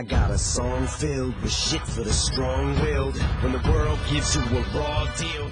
[0.00, 3.18] I got a song filled with shit for the strong-willed.
[3.42, 5.50] When the world gives you a raw deal.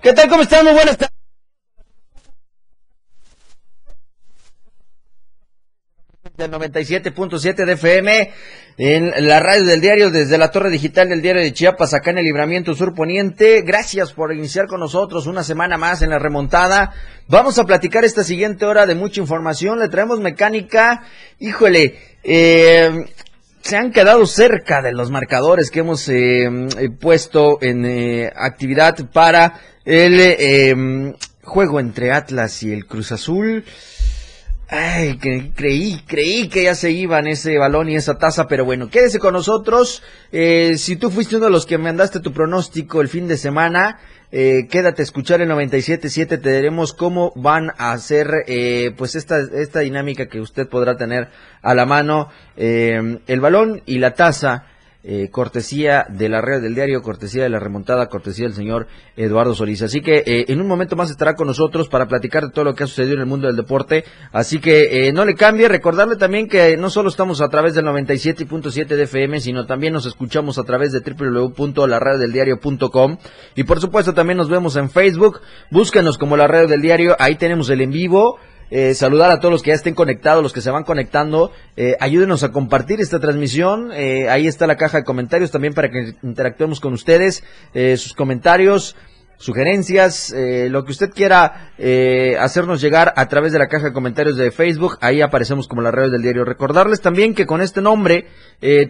[0.00, 0.30] ¿Qué tal?
[0.30, 0.64] ¿Cómo están?
[0.64, 1.10] Muy buenas tardes.
[6.38, 8.32] del 97.7 de FM
[8.78, 12.18] en la radio del diario desde la torre digital del diario de Chiapas acá en
[12.18, 13.60] el libramiento sur poniente.
[13.60, 16.94] Gracias por iniciar con nosotros una semana más en la remontada.
[17.28, 19.80] Vamos a platicar esta siguiente hora de mucha información.
[19.80, 21.02] Le traemos mecánica.
[21.38, 23.04] Híjole, eh,
[23.62, 26.48] se han quedado cerca de los marcadores que hemos eh,
[27.00, 33.64] puesto en eh, actividad para el eh, juego entre Atlas y el Cruz Azul.
[34.68, 35.18] Ay,
[35.56, 39.34] creí, creí que ya se iban ese balón y esa taza, pero bueno, quédese con
[39.34, 40.00] nosotros.
[40.30, 43.98] si tú fuiste uno de los que mandaste tu pronóstico el fin de semana,
[44.32, 49.40] eh, quédate a escuchar el 97.7, te diremos cómo van a hacer eh, pues esta,
[49.40, 51.28] esta dinámica que usted podrá tener
[51.62, 54.66] a la mano, eh, el balón y la taza
[55.02, 59.54] eh, cortesía de la red del diario, cortesía de la remontada, cortesía del señor Eduardo
[59.54, 59.80] Solís.
[59.80, 62.74] Así que eh, en un momento más estará con nosotros para platicar de todo lo
[62.74, 64.04] que ha sucedido en el mundo del deporte.
[64.30, 67.86] Así que eh, no le cambie, recordarle también que no solo estamos a través del
[67.86, 73.16] 97.7 de FM, sino también nos escuchamos a través de www.laradiodeldiario.com
[73.56, 75.40] y por supuesto también nos vemos en Facebook.
[75.70, 78.38] Búsquenos como la red del diario, ahí tenemos el en vivo.
[78.70, 81.52] Eh, saludar a todos los que ya estén conectados, los que se van conectando.
[81.76, 83.90] Eh, ayúdenos a compartir esta transmisión.
[83.92, 87.42] Eh, ahí está la caja de comentarios también para que interactuemos con ustedes.
[87.72, 88.96] sus comentarios,
[89.40, 90.32] sugerencias,
[90.68, 91.72] lo que usted quiera
[92.38, 94.98] hacernos llegar a través de la caja de comentarios de Facebook.
[95.00, 96.44] Ahí aparecemos como la red del diario.
[96.44, 98.26] Recordarles también que con este nombre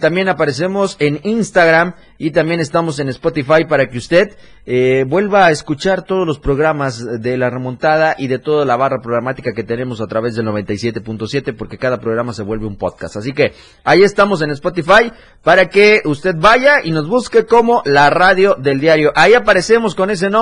[0.01, 5.51] también aparecemos en Instagram y también estamos en Spotify para que usted eh, vuelva a
[5.51, 10.01] escuchar todos los programas de la remontada y de toda la barra programática que tenemos
[10.01, 13.17] a través del 97.7 porque cada programa se vuelve un podcast.
[13.17, 13.53] Así que
[13.85, 15.13] ahí estamos en Spotify
[15.43, 19.13] para que usted vaya y nos busque como la radio del diario.
[19.15, 20.40] Ahí aparecemos con ese nombre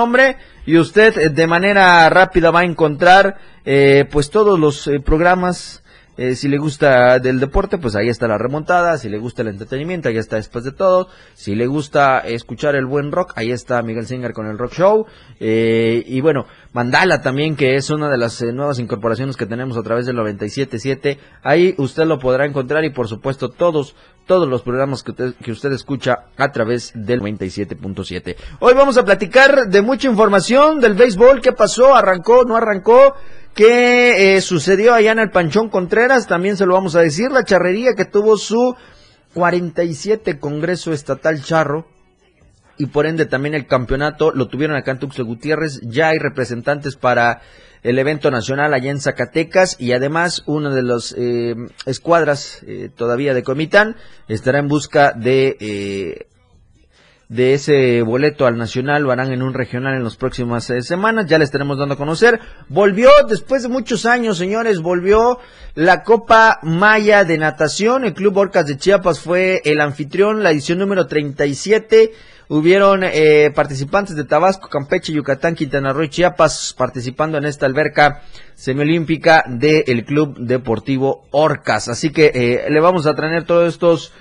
[0.65, 5.83] y usted eh, de manera rápida va a encontrar eh, pues todos los eh, programas
[6.21, 8.97] eh, si le gusta del deporte, pues ahí está la remontada.
[8.97, 11.07] Si le gusta el entretenimiento, ahí está después de todo.
[11.33, 15.05] Si le gusta escuchar el buen rock, ahí está Miguel Singer con el Rock Show.
[15.39, 19.77] Eh, y bueno, Mandala también, que es una de las eh, nuevas incorporaciones que tenemos
[19.77, 21.17] a través del 97.7.
[21.41, 23.95] Ahí usted lo podrá encontrar y por supuesto todos,
[24.27, 28.35] todos los programas que usted, que usted escucha a través del 97.7.
[28.59, 31.39] Hoy vamos a platicar de mucha información del béisbol.
[31.39, 31.95] ¿Qué pasó?
[31.95, 32.43] ¿Arrancó?
[32.43, 33.15] ¿No arrancó?
[33.53, 36.27] ¿Qué eh, sucedió allá en el Panchón Contreras?
[36.27, 37.31] También se lo vamos a decir.
[37.31, 38.75] La charrería que tuvo su
[39.33, 41.85] 47 Congreso Estatal Charro
[42.77, 45.81] y por ende también el campeonato lo tuvieron acá en Tuxtla Gutiérrez.
[45.83, 47.41] Ya hay representantes para
[47.83, 51.55] el evento nacional allá en Zacatecas y además una de las eh,
[51.85, 56.27] escuadras eh, todavía de Comitán estará en busca de
[57.29, 61.27] de ese boleto al nacional lo harán en un regional en las próximas eh, semanas,
[61.27, 62.39] ya les estaremos dando a conocer.
[62.69, 65.37] Volvió después de muchos años, señores, volvió
[65.75, 70.79] la Copa Maya de Natación, el Club Orcas de Chiapas fue el anfitrión, la edición
[70.79, 72.11] número 37.
[72.51, 78.23] Hubieron eh, participantes de Tabasco, Campeche, Yucatán, Quintana Roo y Chiapas participando en esta alberca
[78.55, 81.89] semiolímpica del Club Deportivo Orcas.
[81.89, 84.13] Así que eh, le vamos a traer todos estos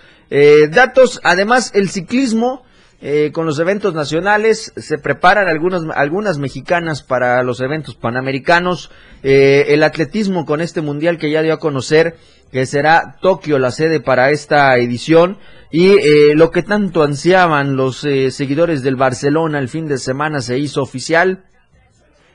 [0.71, 1.23] datos.
[1.25, 2.68] Además, el ciclismo
[3.01, 8.91] eh, con los eventos nacionales, se preparan algunas, algunas mexicanas para los eventos panamericanos,
[9.23, 12.17] eh, el atletismo con este mundial que ya dio a conocer
[12.51, 15.39] que será Tokio la sede para esta edición.
[15.71, 20.59] Y eh, lo que tanto ansiaban los seguidores del Barcelona el fin de semana se
[20.59, 21.45] hizo oficial,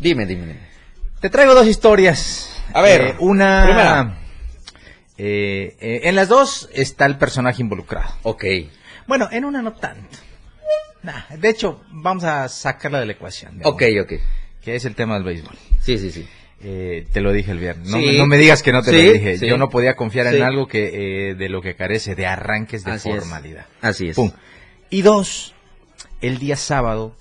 [0.00, 0.60] dime, dime, dime.
[1.20, 2.48] Te traigo dos historias.
[2.74, 3.64] A ver, una...
[3.64, 4.22] Primera
[5.24, 8.12] eh, eh, en las dos está el personaje involucrado.
[8.22, 8.44] Ok.
[9.06, 10.18] Bueno, en una no tanto.
[11.36, 13.60] de hecho, vamos a sacarla de la ecuación.
[13.62, 14.12] ok, ok.
[14.60, 15.56] Que es el tema del béisbol.
[15.80, 16.28] Sí, sí, sí.
[16.64, 17.88] Eh, te lo dije el viernes.
[17.88, 19.38] No, me digas que no te lo dije.
[19.46, 23.66] Yo no podía confiar en algo que de lo que carece de arranques de formalidad.
[23.80, 24.16] Así es.
[24.90, 25.54] Y dos,
[26.20, 27.16] el día sábado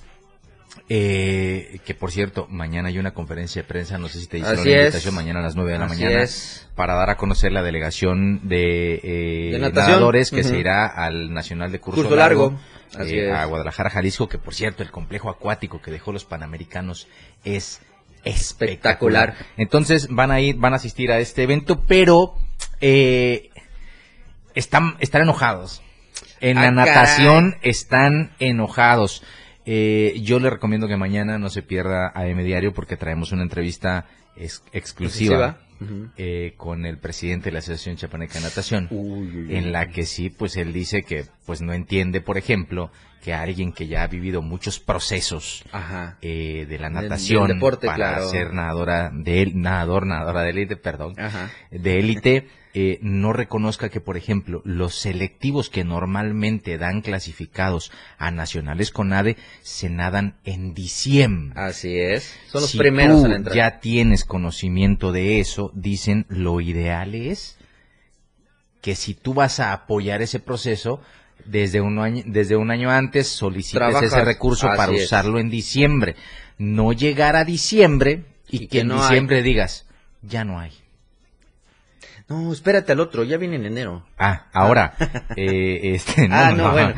[0.94, 4.66] eh, que por cierto, mañana hay una conferencia de prensa, no sé si te hicieron
[4.66, 6.26] la invitación mañana a las 9 de la mañana,
[6.76, 11.80] para dar a conocer la delegación de, eh, nadadores que se irá al Nacional de
[11.80, 12.60] Curso, Largo,
[13.00, 17.08] eh, a Guadalajara, Jalisco, que por cierto, el complejo acuático que dejó los Panamericanos
[17.46, 17.80] es
[18.24, 19.36] espectacular.
[19.58, 22.36] Entonces van a ir, van a asistir a este evento, pero
[22.80, 23.50] eh,
[24.56, 25.82] están, están enojados.
[26.40, 29.24] En la ah, natación están enojados.
[29.66, 33.44] Eh, yo le recomiendo que mañana no se pierda a M Diario porque traemos una
[33.44, 34.06] entrevista
[34.72, 35.60] exclusiva.
[36.18, 40.56] Eh, con el presidente de la Asociación Chapaneca de Natación, en la que sí, pues
[40.56, 42.92] él dice que pues no entiende, por ejemplo,
[43.24, 45.64] que alguien que ya ha vivido muchos procesos
[46.22, 51.16] eh, de la natación para ser nadadora de nadador, nadadora de élite, perdón,
[51.72, 58.32] de élite, eh, no reconozca que, por ejemplo, los selectivos que normalmente dan clasificados a
[58.32, 61.60] nacionales con ADE se nadan en diciembre.
[61.62, 62.34] Así es.
[62.48, 67.58] Son los primeros tú ya tienes conocimiento de eso, dicen lo ideal es
[68.82, 71.02] que si tú vas a apoyar ese proceso,
[71.46, 76.16] desde un año, desde un año antes solicites ese recurso para usarlo en diciembre.
[76.58, 79.88] No llegar a diciembre y, que, en diciembre digas,
[80.22, 80.72] ya no hay.
[82.32, 84.06] No, espérate al otro, ya viene en enero.
[84.18, 84.94] Ah, ahora.
[85.36, 86.94] Eh, este, ah, no, bueno.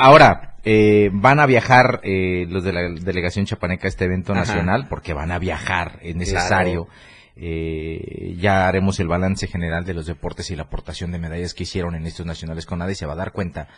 [0.00, 4.86] ahora, eh, van a viajar eh, los de la delegación chapaneca a este evento nacional,
[4.88, 6.88] porque van a viajar, es necesario.
[7.36, 11.94] ya haremos el balance general de los deportes y la aportación de medallas que hicieron
[11.94, 13.68] en estos nacionales con y se va a dar cuenta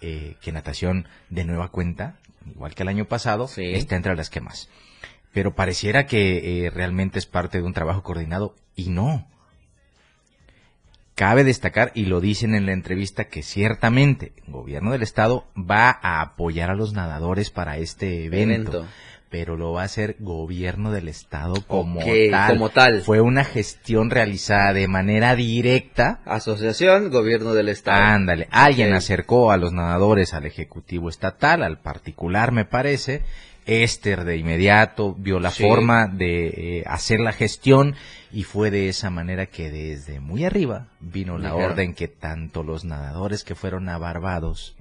[0.00, 2.16] que natación de nueva cuenta,
[2.46, 4.68] igual que el año pasado, está entre las que más.
[5.32, 9.26] Pero pareciera que realmente es parte de un trabajo coordinado y no.
[11.22, 15.96] Cabe destacar, y lo dicen en la entrevista, que ciertamente el gobierno del estado va
[16.02, 18.88] a apoyar a los nadadores para este evento.
[19.30, 22.52] Pero lo va a hacer gobierno del estado como, tal.
[22.52, 23.02] como tal.
[23.02, 26.22] Fue una gestión realizada de manera directa.
[26.24, 28.02] Asociación, gobierno del estado.
[28.02, 33.22] Ándale, alguien acercó a los nadadores al ejecutivo estatal, al particular me parece,
[33.66, 37.94] Esther de inmediato vio la forma de eh, hacer la gestión
[38.32, 42.84] y fue de esa manera que desde muy arriba vino la orden que tanto los
[42.84, 44.74] nadadores que fueron a Barbados,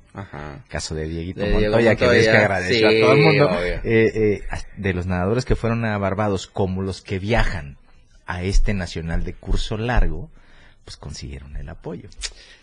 [0.67, 4.41] caso de Dieguito Montoya, que ves que agradeció a todo el mundo, eh, eh,
[4.77, 7.77] de los nadadores que fueron a Barbados como los que viajan
[8.25, 10.29] a este nacional de curso largo,
[10.83, 12.09] pues consiguieron el apoyo.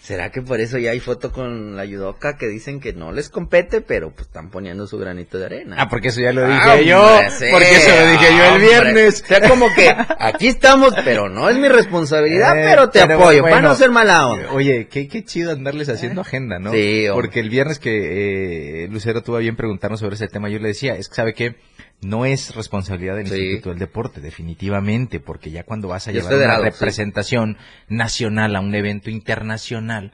[0.00, 3.28] ¿Será que por eso ya hay foto con la Yudoka que dicen que no les
[3.28, 5.76] compete, pero pues están poniendo su granito de arena?
[5.78, 7.20] Ah, porque eso ya lo dije ah, yo.
[7.50, 9.22] porque eso lo dije yo el viernes.
[9.22, 13.42] O sea, como que aquí estamos, pero no es mi responsabilidad, eh, pero te apoyo,
[13.42, 14.52] para no ser mala onda.
[14.52, 16.72] Oye, qué, qué chido andarles haciendo agenda, ¿no?
[16.72, 20.68] Sí, Porque el viernes que eh, Lucero tuvo bien preguntarnos sobre ese tema, yo le
[20.68, 21.56] decía, es que sabe que
[22.00, 26.58] no es responsabilidad del Instituto del Deporte, definitivamente, porque ya cuando vas a llevar una
[26.58, 27.56] representación
[27.88, 30.12] nacional a un evento internacional,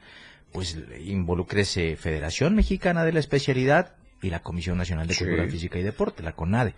[0.51, 5.83] pues involucres Federación Mexicana de la Especialidad y la Comisión Nacional de Cultura Física y
[5.83, 6.73] Deporte, la CONADE,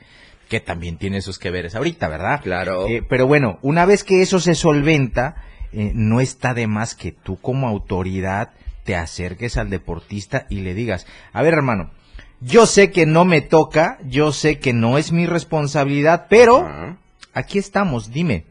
[0.49, 2.41] que también tiene esos que veres ahorita, ¿verdad?
[2.41, 2.87] Claro.
[2.87, 7.11] Eh, pero bueno, una vez que eso se solventa, eh, no está de más que
[7.11, 8.51] tú como autoridad
[8.83, 11.91] te acerques al deportista y le digas, a ver hermano,
[12.39, 16.98] yo sé que no me toca, yo sé que no es mi responsabilidad, pero
[17.34, 18.46] aquí estamos, dime.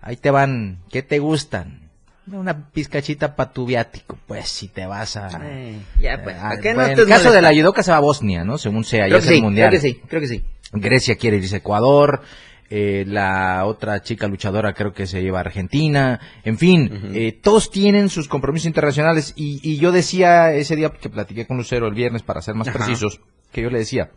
[0.00, 1.90] Ahí te van, ¿qué te gustan?
[2.26, 5.30] Una pizcachita para tu viático, pues si te vas a...
[5.44, 8.00] Eh, ya, pues, ¿a qué no en el caso de la Yudoka se va a
[8.00, 8.58] Bosnia, ¿no?
[8.58, 9.70] Según sea, ya es el mundial.
[9.70, 10.44] Creo que sí, creo que sí.
[10.72, 12.22] Grecia quiere irse a Ecuador,
[12.70, 17.70] eh, la otra chica luchadora creo que se lleva a Argentina, en fin, eh, todos
[17.70, 22.22] tienen sus compromisos internacionales y, yo decía ese día que platiqué con Lucero el viernes
[22.22, 23.20] para ser más precisos,
[23.52, 24.10] que yo le decía,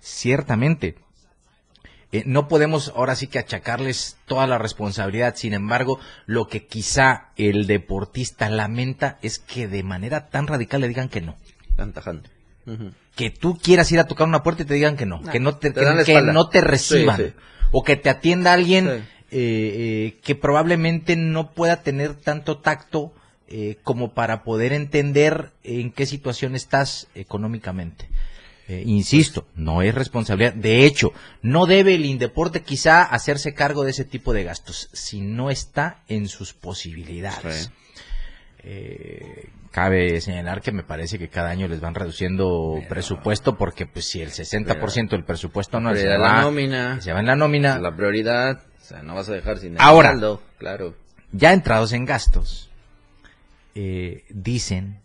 [0.00, 0.96] ciertamente,
[2.10, 7.32] eh, no podemos ahora sí que achacarles toda la responsabilidad, sin embargo, lo que quizá
[7.36, 11.36] el deportista lamenta es que de manera tan radical le digan que no.
[13.14, 15.56] Que tú quieras ir a tocar una puerta y te digan que no, que no
[15.56, 17.34] te, que, no te reciban
[17.70, 23.12] o que te atienda alguien eh, eh, que probablemente no pueda tener tanto tacto
[23.48, 28.08] eh, como para poder entender en qué situación estás económicamente.
[28.84, 30.54] insisto, no es responsabilidad.
[30.54, 31.12] De hecho,
[31.42, 36.02] no debe el Indeporte quizá hacerse cargo de ese tipo de gastos si no está
[36.08, 37.72] en sus posibilidades.
[39.70, 44.20] Cabe señalar que me parece que cada año les van reduciendo presupuesto porque pues si
[44.20, 47.78] el 60% del presupuesto no se va, la nómina, se va en la nómina.
[47.78, 50.16] La prioridad, o sea, no vas a dejar sin Ahora,
[50.58, 50.94] claro.
[51.32, 52.70] Ya entrados en gastos,
[53.74, 55.00] eh, dicen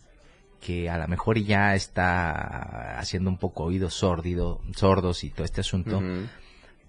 [0.60, 6.02] que a lo mejor ya está haciendo un poco oídos sordos y todo este asunto,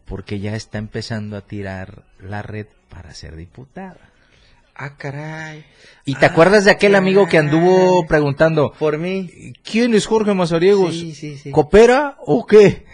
[0.07, 3.99] porque ya está empezando a tirar la red para ser diputada.
[4.79, 5.65] Ah, caray.
[6.05, 8.73] ¿Y te acuerdas de aquel amigo que anduvo preguntando?
[8.79, 9.55] Por mí.
[9.65, 10.95] ¿Quién es Jorge Mazariegos?
[10.95, 11.51] Sí, sí, sí.
[11.51, 12.85] ¿Coopera o qué?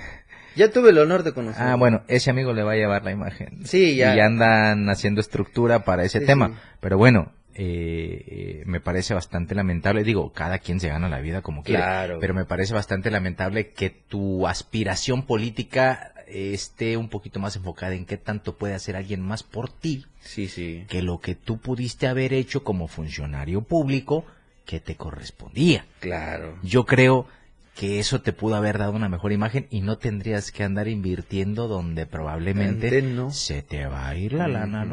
[0.55, 1.63] Ya tuve el honor de conocer.
[1.63, 3.67] Ah, bueno, ese amigo le va a llevar la imagen.
[3.67, 4.15] Sí, ya.
[4.15, 6.61] Y andan haciendo estructura para ese tema.
[6.81, 10.05] Pero bueno, eh, eh, me parece bastante lamentable.
[10.05, 11.83] Digo, cada quien se gana la vida como quiere.
[11.83, 12.19] Claro.
[12.21, 18.05] Pero me parece bastante lamentable que tu aspiración política esté un poquito más enfocada en
[18.05, 20.85] qué tanto puede hacer alguien más por ti sí, sí.
[20.89, 24.25] que lo que tú pudiste haber hecho como funcionario público
[24.65, 25.85] que te correspondía.
[26.01, 26.59] Claro.
[26.63, 27.27] Yo creo
[27.75, 31.69] que eso te pudo haber dado una mejor imagen y no tendrías que andar invirtiendo
[31.69, 34.87] donde probablemente se te va a ir la lana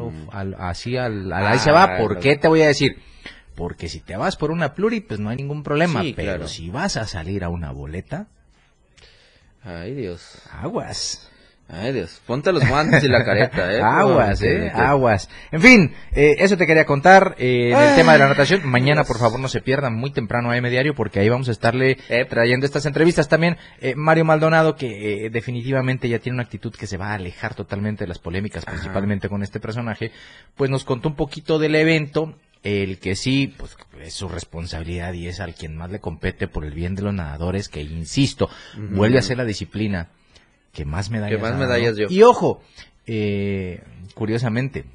[0.57, 1.95] así al, ahí se va.
[1.95, 2.97] Ah, ¿Por qué te voy a decir?
[3.55, 6.01] Porque si te vas por una pluri, pues no hay ningún problema.
[6.15, 8.27] pero si vas a salir a una boleta,
[9.63, 10.41] Ay, Dios.
[10.51, 11.28] Aguas.
[11.71, 12.19] Ay, Dios.
[12.25, 13.79] Ponte los guantes y la careta, ¿eh?
[13.83, 14.71] aguas, ¿eh?
[14.73, 15.29] Aguas.
[15.51, 18.67] En fin, eh, eso te quería contar eh, el tema de la anotación.
[18.67, 21.51] Mañana, por favor, no se pierdan muy temprano a M Diario porque ahí vamos a
[21.51, 23.57] estarle eh, trayendo estas entrevistas también.
[23.81, 27.53] Eh, Mario Maldonado, que eh, definitivamente ya tiene una actitud que se va a alejar
[27.53, 30.11] totalmente de las polémicas, principalmente con este personaje,
[30.55, 32.33] pues nos contó un poquito del evento
[32.63, 36.65] el que sí, pues es su responsabilidad y es al quien más le compete por
[36.65, 40.09] el bien de los nadadores, que insisto, vuelve a ser la disciplina
[40.71, 41.37] que más medallas.
[41.37, 42.61] Que más medallas Y ojo,
[43.05, 43.81] eh,
[44.13, 44.85] curiosamente,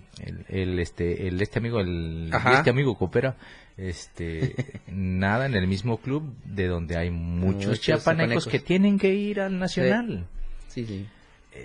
[0.49, 3.37] el, este, el este amigo, el este amigo coopera,
[3.77, 4.55] este,
[4.89, 9.59] nada en el mismo club de donde hay muchos, chiapanecos, que tienen que ir al
[9.59, 10.27] nacional.
[10.69, 10.85] sí.
[10.87, 11.07] sí.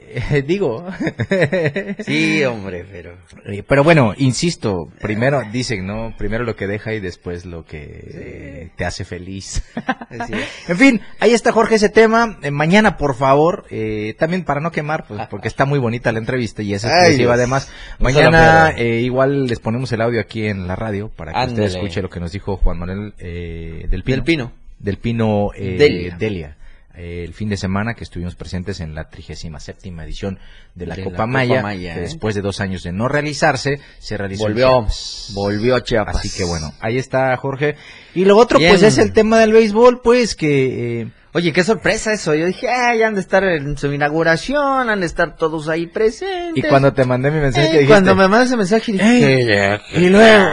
[0.09, 0.85] Eh, digo.
[1.99, 3.17] sí, hombre, pero.
[3.45, 6.13] Eh, pero bueno, insisto, primero dicen, ¿no?
[6.17, 9.63] Primero lo que deja y después lo que te hace feliz.
[10.67, 12.37] en fin, ahí está Jorge ese tema.
[12.41, 13.65] Eh, mañana, por favor,
[14.17, 17.71] también para no quemar, pues porque está muy bonita la entrevista y es exclusiva además.
[17.99, 22.09] Mañana igual les ponemos el audio aquí en la radio para que usted escuche lo
[22.09, 24.15] que nos dijo Juan Manuel del Pino.
[24.15, 24.51] Del Pino.
[24.79, 26.58] Del Pino Delia
[26.99, 30.37] el fin de semana que estuvimos presentes en la 37 edición
[30.75, 31.99] de la, Copa, Maya, que ¿eh?
[32.01, 34.43] después de dos años de no realizarse, se realizó.
[34.43, 34.85] Volvió,
[35.33, 36.17] volvió a Chiapas.
[36.17, 37.75] Así que bueno, ahí está Jorge.
[38.13, 41.01] Y lo otro, pues es el tema del béisbol, pues que...
[41.01, 42.33] Eh, Oye, qué sorpresa eso.
[42.33, 46.53] Yo dije, ay, han de estar en su inauguración, han de estar todos ahí presentes.
[46.55, 50.47] Y cuando te mandé mi mensaje, dijiste, cuando me mandas ese mensaje, dije, y luego,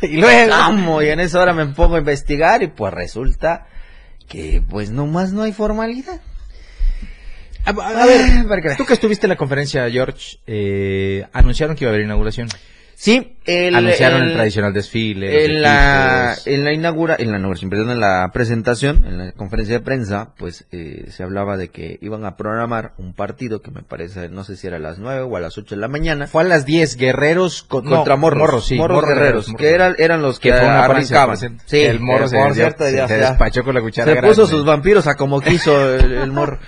[0.00, 3.66] y luego, y en esa hora me pongo a investigar y pues resulta
[4.28, 6.20] que pues nomás no hay formalidad.
[7.64, 7.72] A,
[8.06, 12.48] ver, tú que estuviste en la conferencia, George, eh, anunciaron que iba a haber inauguración.
[12.98, 15.44] Sí, el, anunciaron el, tradicional desfile.
[15.44, 19.74] En la, en la inaugura, en la inauguración, perdón, en la presentación, en la conferencia
[19.74, 23.82] de prensa, pues eh, se hablaba de que iban a programar un partido que me
[23.82, 26.26] parece, no sé si era a las nueve o a las ocho de la mañana.
[26.26, 28.40] Fue a las diez, Guerreros contra Morros.
[28.40, 28.76] Morros, sí.
[28.76, 31.36] Morros, Guerreros, que eran, eran los que, arrancaban.
[31.66, 35.94] Sí, el Morro se, despachó con la cuchara Se puso sus vampiros a como quiso
[35.94, 36.58] el, el Morro.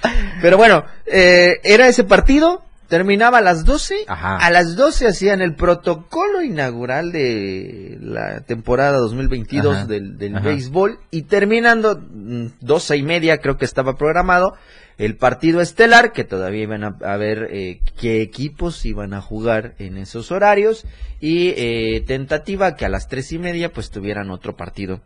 [0.43, 4.07] Pero bueno, eh, era ese partido Terminaba a las 12.
[4.09, 10.99] A las 12 hacían el protocolo inaugural de la temporada 2022 del, del béisbol.
[11.11, 14.55] Y terminando, 12 mm, y media creo que estaba programado,
[14.97, 19.99] el partido estelar, que todavía iban a, ver eh, qué equipos iban a jugar en
[19.99, 20.87] esos horarios.
[21.21, 25.03] Y eh, tentativa que a las tres y media pues tuvieran otro partido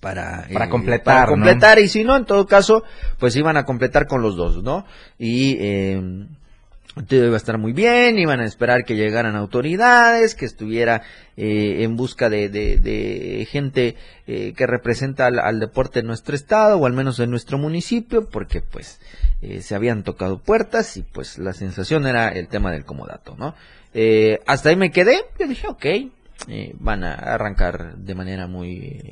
[0.00, 1.28] para, para eh, completar.
[1.28, 2.82] completar, y si no, en todo caso,
[3.18, 4.84] pues iban a completar con los dos, ¿no?
[5.18, 6.26] Y eh,
[6.94, 11.02] todo iba a estar muy bien, iban a esperar que llegaran autoridades, que estuviera
[11.36, 16.86] eh, en busca de, de, gente eh, que representa al, deporte en nuestro estado o
[16.86, 19.00] al menos en nuestro municipio, porque pues
[19.40, 23.54] eh, se habían tocado puertas y pues la sensación era el tema del comodato, ¿no?
[24.46, 25.86] hasta ahí me quedé, yo dije, ok,
[26.74, 29.02] van a arrancar de manera muy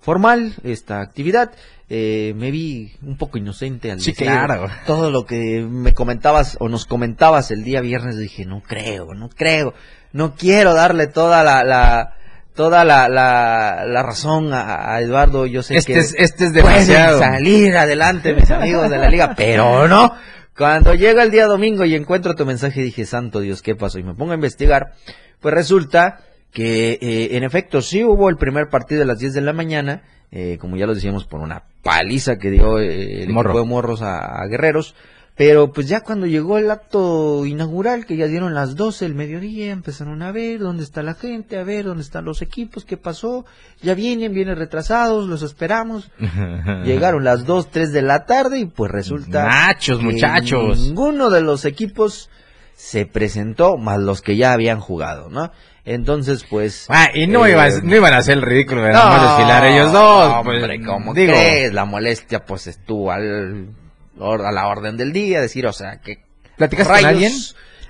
[0.00, 1.52] formal esta actividad.
[1.88, 4.68] Eh, me vi un poco inocente al sí, claro.
[4.86, 8.16] todo lo que me comentabas o nos comentabas el día viernes.
[8.16, 9.74] Dije, no creo, no creo,
[10.12, 12.14] no quiero darle toda la, la
[12.54, 15.46] toda la, la, la razón a, Eduardo.
[15.46, 17.18] Yo sé este que es, este es demasiado.
[17.18, 20.14] salir adelante mis amigos de la liga, pero no.
[20.56, 23.98] Cuando llega el día domingo y encuentro tu mensaje, dije, santo Dios, ¿qué pasó?
[23.98, 24.92] Y me pongo a investigar.
[25.40, 26.20] Pues resulta
[26.52, 30.02] que eh, en efecto sí hubo el primer partido a las 10 de la mañana,
[30.32, 34.02] eh, como ya lo decíamos, por una paliza que dio eh, el equipo de Morros
[34.02, 34.94] a, Guerreros,
[35.36, 39.70] pero pues ya cuando llegó el acto inaugural, que ya dieron las 12 del mediodía,
[39.70, 43.46] empezaron a ver dónde está la gente, a ver dónde están los equipos, qué pasó,
[43.80, 46.10] ya vienen, vienen retrasados, los esperamos.
[46.84, 49.46] Llegaron las 2, 3 de la tarde y pues resulta...
[49.46, 50.78] Machos, muchachos.
[50.80, 52.28] Ninguno de los equipos
[52.74, 55.52] se presentó, más los que ya habían jugado, ¿no?
[55.90, 56.86] Entonces, pues...
[56.88, 60.44] Ah, y no, eh, no iban a hacer el ridículo de no, desfilar ellos dos.
[60.44, 61.72] pues, ¿cómo digo, crees?
[61.72, 63.74] La molestia, pues, estuvo al,
[64.20, 66.22] a la orden del día, decir, o sea, que...
[66.56, 67.32] ¿Platicaste con alguien?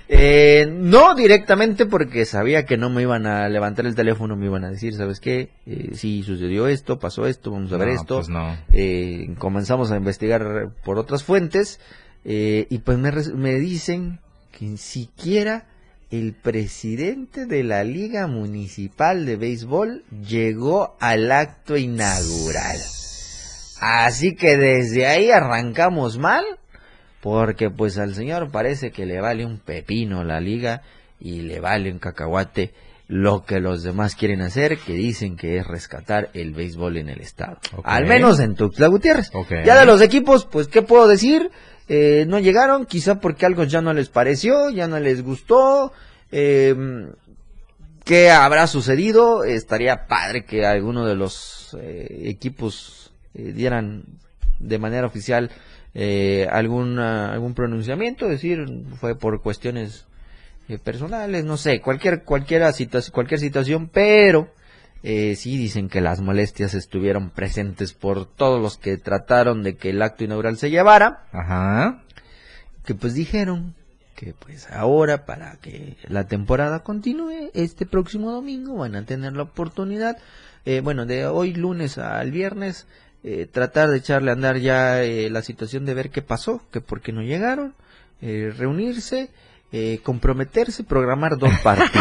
[0.09, 4.65] Eh, no directamente porque sabía que no me iban a levantar el teléfono, me iban
[4.65, 5.51] a decir, ¿sabes qué?
[5.67, 8.15] Eh, sí, sucedió esto, pasó esto, vamos a ver esto.
[8.15, 8.57] Pues no.
[8.73, 11.79] Eh, comenzamos a investigar por otras fuentes
[12.25, 14.19] eh, y pues me, me dicen
[14.51, 15.67] que ni siquiera
[16.11, 22.77] el presidente de la Liga Municipal de Béisbol llegó al acto inaugural.
[23.79, 26.43] Así que desde ahí arrancamos mal,
[27.21, 30.81] porque pues al señor parece que le vale un pepino la liga
[31.17, 32.73] y le vale un cacahuate
[33.07, 37.19] lo que los demás quieren hacer, que dicen que es rescatar el béisbol en el
[37.19, 37.57] estado.
[37.83, 39.29] Al menos en Tuxtla Gutiérrez.
[39.65, 41.51] Ya de los equipos, pues, ¿qué puedo decir?
[41.89, 45.91] Eh, no llegaron, quizá porque algo ya no les pareció, ya no les gustó.
[46.31, 46.75] Eh,
[48.03, 49.43] ¿Qué habrá sucedido?
[49.43, 54.03] Estaría padre que alguno de los eh, equipos eh, dieran
[54.59, 55.51] de manera oficial
[55.93, 58.65] eh, alguna, algún pronunciamiento, es decir,
[58.99, 60.05] fue por cuestiones
[60.83, 64.53] personales, no sé, cualquier, cualquier, situación, cualquier situación, pero
[65.03, 69.89] eh, sí dicen que las molestias estuvieron presentes por todos los que trataron de que
[69.89, 71.25] el acto inaugural se llevara.
[71.31, 72.03] Ajá.
[72.85, 73.75] Que pues dijeron
[74.15, 79.43] que pues ahora para que la temporada continúe, este próximo domingo van a tener la
[79.43, 80.17] oportunidad,
[80.65, 82.85] eh, bueno, de hoy lunes al viernes,
[83.23, 86.81] eh, tratar de echarle a andar ya eh, la situación de ver qué pasó, que
[86.81, 87.75] por qué no llegaron,
[88.19, 89.29] eh, reunirse
[89.71, 91.91] eh, comprometerse, programar dos partidos.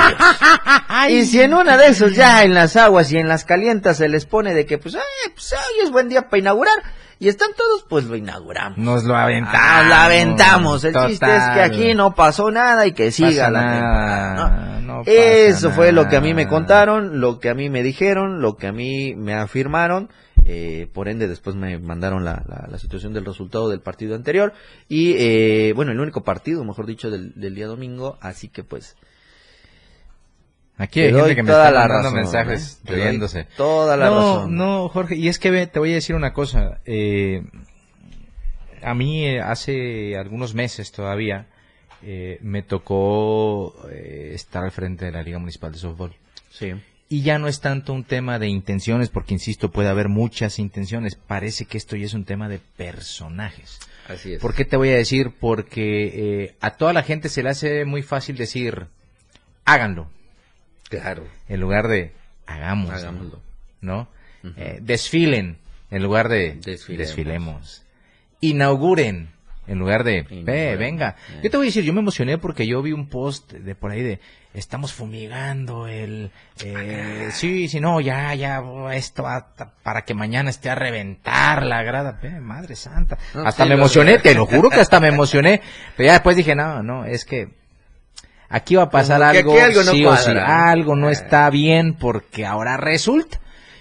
[1.09, 4.09] y si en una de esos ya en las aguas y en las calientas se
[4.09, 4.97] les pone de que pues,
[5.35, 6.83] pues hoy es buen día para inaugurar
[7.21, 8.79] y están todos, pues lo inauguramos.
[8.79, 9.61] Nos lo aventamos.
[9.63, 10.85] Ah, lo aventamos.
[10.85, 15.03] El chiste es que aquí no pasó nada y que siga la temporada.
[15.05, 18.57] Eso fue lo que a mí me contaron, lo que a mí me dijeron, lo
[18.57, 20.09] que a mí me afirmaron.
[20.45, 24.53] Eh, por ende, después me mandaron la, la, situación del resultado del partido anterior.
[24.89, 28.19] Y eh, bueno, el único partido, mejor dicho, del, del día domingo.
[28.21, 28.97] Así que pues.
[30.77, 32.93] Aquí hay gente que me está mandando mensajes ¿eh?
[32.95, 33.47] riéndose.
[33.57, 34.57] Toda la no, razón.
[34.57, 36.81] No, Jorge, y es que te voy a decir una cosa.
[36.87, 37.43] Eh,
[38.83, 41.47] a mí eh, hace algunos meses todavía
[42.03, 46.15] eh, me tocó eh, estar al frente de la Liga Municipal de Softball.
[46.51, 46.73] Sí.
[47.13, 51.17] Y ya no es tanto un tema de intenciones, porque insisto, puede haber muchas intenciones.
[51.17, 53.81] Parece que esto ya es un tema de personajes.
[54.07, 54.41] Así es.
[54.41, 55.33] ¿Por qué te voy a decir?
[55.39, 58.87] Porque a toda la gente se le hace muy fácil decir,
[59.65, 60.09] háganlo.
[60.89, 61.27] Claro.
[61.49, 62.13] En lugar de,
[62.47, 62.91] hagamos.
[62.91, 63.41] Hagámoslo.
[63.81, 64.09] ¿No?
[64.81, 65.59] desfilen
[65.91, 67.83] en lugar de desfilemos.
[68.41, 69.31] Inauguren
[69.71, 71.15] en lugar de, ve, venga.
[71.45, 73.93] Yo te voy a decir, yo me emocioné porque yo vi un post de por
[73.93, 74.19] ahí de,
[74.53, 76.33] estamos fumigando el,
[76.65, 78.61] eh, sí, sí, no, ya, ya,
[78.93, 79.55] esto va
[79.85, 83.17] para que mañana esté a reventar la grada, madre santa.
[83.45, 85.63] hasta me emocioné, te lo juro que hasta me emocioné,
[85.97, 87.51] pero ya después dije, no, no, es que
[88.49, 91.13] aquí va a pasar algo, algo no sí o sí, algo no eh.
[91.13, 93.39] está bien porque ahora resulta.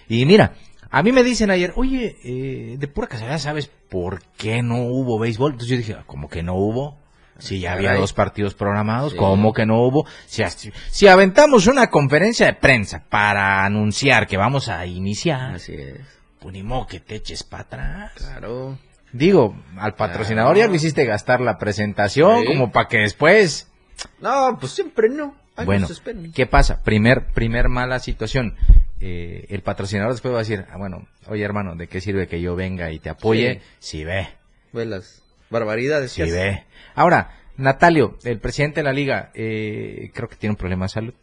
[0.07, 0.53] Y mira,
[0.91, 5.19] a mí me dicen ayer, oye, eh, de pura casualidad, ¿sabes por qué no hubo
[5.19, 5.51] béisbol?
[5.51, 6.97] Entonces yo dije, ah, ¿cómo que no hubo?
[7.37, 10.05] Si ya había dos partidos programados, ¿cómo que no hubo?
[10.25, 10.43] Si,
[10.89, 16.01] si, aventamos una conferencia de prensa para anunciar que vamos a iniciar, Así es.
[16.39, 18.11] pues ni modo que te eches para atrás.
[18.15, 18.77] Claro.
[19.13, 23.71] Digo, al patrocinador ya le hiciste gastar la presentación, como para que después...
[24.19, 25.33] No, pues siempre no.
[25.65, 25.87] bueno,
[26.35, 26.83] ¿qué pasa?
[26.83, 28.55] Primer, primer mala situación.
[29.01, 32.41] Eh, el patrocinador después va a decir, ah, bueno, oye hermano, ¿de qué sirve que
[32.41, 33.61] yo venga y te apoye?
[33.79, 34.27] Si ve.
[34.73, 36.11] Ve las barbaridades.
[36.11, 36.63] Si ve.
[36.95, 41.13] Ahora, Natalio, el presidente de la liga, eh, creo que tiene un problema de salud.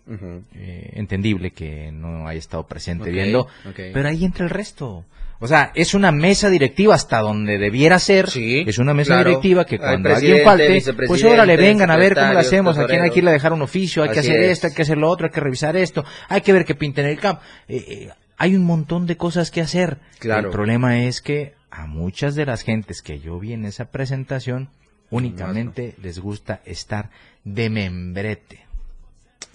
[0.55, 5.05] Eh, entendible que no haya estado presente viendo, pero ahí entra el resto.
[5.39, 8.31] O sea, es una mesa directiva hasta donde debiera ser.
[8.31, 12.15] Sí, es una mesa directiva que cuando alguien falte, pues ahora le vengan a ver
[12.15, 12.79] cómo lo hacemos.
[12.79, 14.83] A quién hay que irle a dejar un oficio, hay que hacer esto, hay que
[14.83, 17.43] hacer lo otro, hay que revisar esto, hay que ver que pinten el campo.
[17.69, 19.99] Eh, eh, hay un montón de cosas que hacer.
[20.19, 20.49] Claro.
[20.49, 24.71] El problema es que a muchas de las gentes que yo vi en esa presentación,
[25.11, 27.11] únicamente les gusta estar
[27.45, 28.67] de membrete.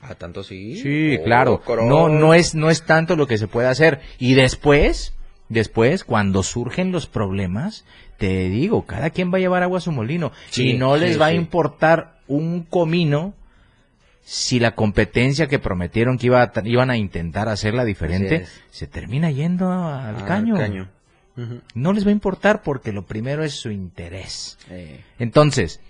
[0.02, 0.78] ¿A tanto sí?
[0.82, 1.62] Sí, claro.
[1.66, 4.02] Oh, no, no es, no es tanto lo que se puede hacer.
[4.18, 5.14] Y después,
[5.52, 7.84] Después, cuando surgen los problemas,
[8.18, 10.32] te digo, cada quien va a llevar agua a su molino.
[10.56, 13.34] Y no les va a importar un comino
[14.22, 19.70] si la competencia que prometieron que iba iban a intentar hacerla diferente se termina yendo
[19.70, 20.88] al caño.
[21.74, 24.58] No les va a importar porque lo primero es su interés.
[25.20, 25.82] Entonces,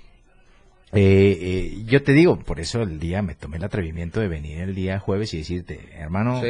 [0.92, 4.58] eh, eh, yo te digo, por eso el día me tomé el atrevimiento de venir
[4.58, 6.42] el día jueves y decirte, hermano,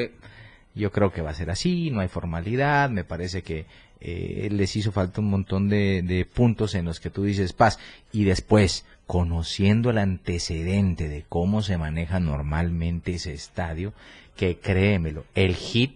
[0.74, 3.66] yo creo que va a ser así, no hay formalidad, me parece que
[4.00, 7.78] eh, les hizo falta un montón de, de, puntos en los que tú dices paz.
[8.12, 13.94] Y después, conociendo el antecedente de cómo se maneja normalmente ese estadio,
[14.36, 15.96] que créemelo, el hit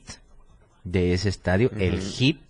[0.84, 2.42] de ese estadio, el hit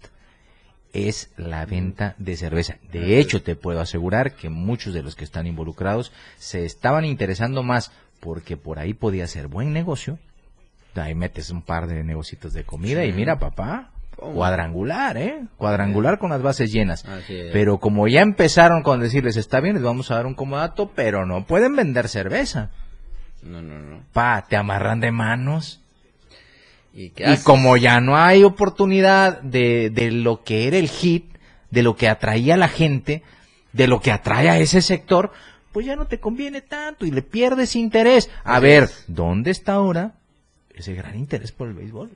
[0.93, 2.77] es la venta de cerveza.
[2.91, 7.63] De hecho, te puedo asegurar que muchos de los que están involucrados se estaban interesando
[7.63, 10.17] más porque por ahí podía ser buen negocio
[11.01, 15.43] ahí metes un par de negocios de comida y mira, papá, cuadrangular, ¿eh?
[15.57, 17.05] Cuadrangular con las bases llenas.
[17.27, 21.25] Pero como ya empezaron con decirles, está bien, les vamos a dar un comodato, pero
[21.25, 22.71] no pueden vender cerveza.
[23.43, 24.01] No, no, no.
[24.13, 25.81] Pa, te amarran de manos.
[26.93, 31.25] ¿Y, y como ya no hay oportunidad de, de lo que era el hit,
[31.69, 33.21] de lo que atraía a la gente,
[33.73, 35.31] de lo que atrae a ese sector,
[35.73, 38.29] pues ya no te conviene tanto y le pierdes interés.
[38.45, 40.13] A ver, ¿dónde está ahora
[40.75, 42.11] ese gran interés por el béisbol.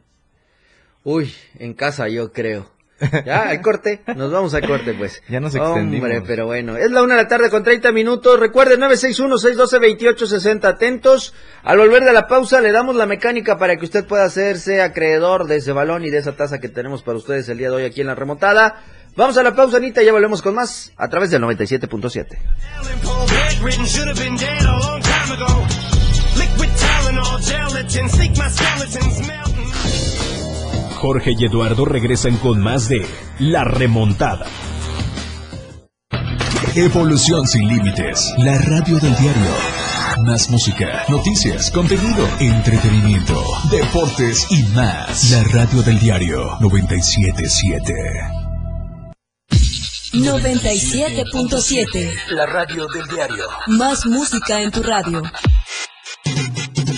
[1.03, 2.71] Uy, en casa yo creo.
[3.25, 5.23] Ya, al corte, nos vamos al corte pues.
[5.29, 6.09] Ya nos extendimos.
[6.09, 8.39] Hombre, pero bueno, es la una de la tarde con 30 minutos.
[8.39, 11.33] Recuerden, 961-612-2860, atentos.
[11.63, 15.47] Al volver de la pausa le damos la mecánica para que usted pueda hacerse acreedor
[15.47, 17.85] de ese balón y de esa taza que tenemos para ustedes el día de hoy
[17.85, 18.83] aquí en la remontada.
[19.15, 22.37] Vamos a la pausa, Anita, ya volvemos con más a través del 97.7.
[30.95, 33.04] Jorge y Eduardo regresan con más de
[33.39, 34.45] La Remontada.
[36.75, 38.32] Evolución sin límites.
[38.38, 39.49] La radio del diario.
[40.23, 45.32] Más música, noticias, contenido, entretenimiento, deportes y más.
[45.32, 47.93] La radio del diario 977.
[50.13, 52.13] 97.7.
[52.30, 53.47] La radio del diario.
[53.67, 55.23] Más música en tu radio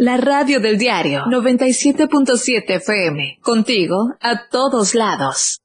[0.00, 3.40] La radio del diario 97.7 FM.
[3.42, 5.58] Contigo a todos lados.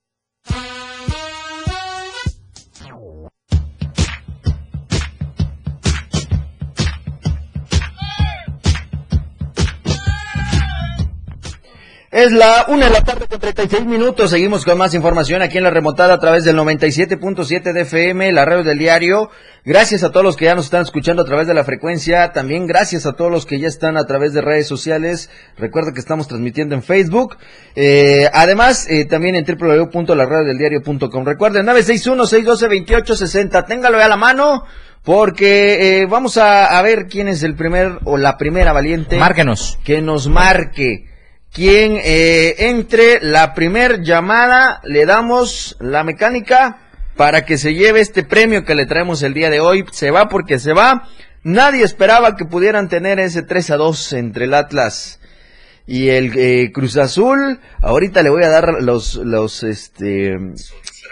[12.13, 14.29] Es la una de la tarde con 36 minutos.
[14.29, 18.45] Seguimos con más información aquí en la remontada a través del 97.7 de FM, la
[18.45, 19.31] radio del diario.
[19.65, 22.31] Gracias a todos los que ya nos están escuchando a través de la frecuencia.
[22.31, 25.31] También gracias a todos los que ya están a través de redes sociales.
[25.57, 27.35] Recuerda que estamos transmitiendo en Facebook.
[27.75, 31.25] Eh, además, eh, también en www.laradiodeldiario.com.
[31.25, 33.65] Recuerden, 961-612-2860.
[33.65, 34.65] Téngalo ya a la mano.
[35.01, 39.17] Porque eh, vamos a, a ver quién es el primer o la primera valiente.
[39.17, 39.79] Márquenos.
[39.83, 41.11] Que nos marque
[41.53, 46.79] quien eh, entre la primer llamada le damos la mecánica
[47.15, 49.85] para que se lleve este premio que le traemos el día de hoy.
[49.91, 51.07] Se va porque se va.
[51.43, 55.19] Nadie esperaba que pudieran tener ese 3 a 2 entre el Atlas
[55.85, 57.59] y el eh, Cruz Azul.
[57.81, 60.37] Ahorita le voy a dar los los este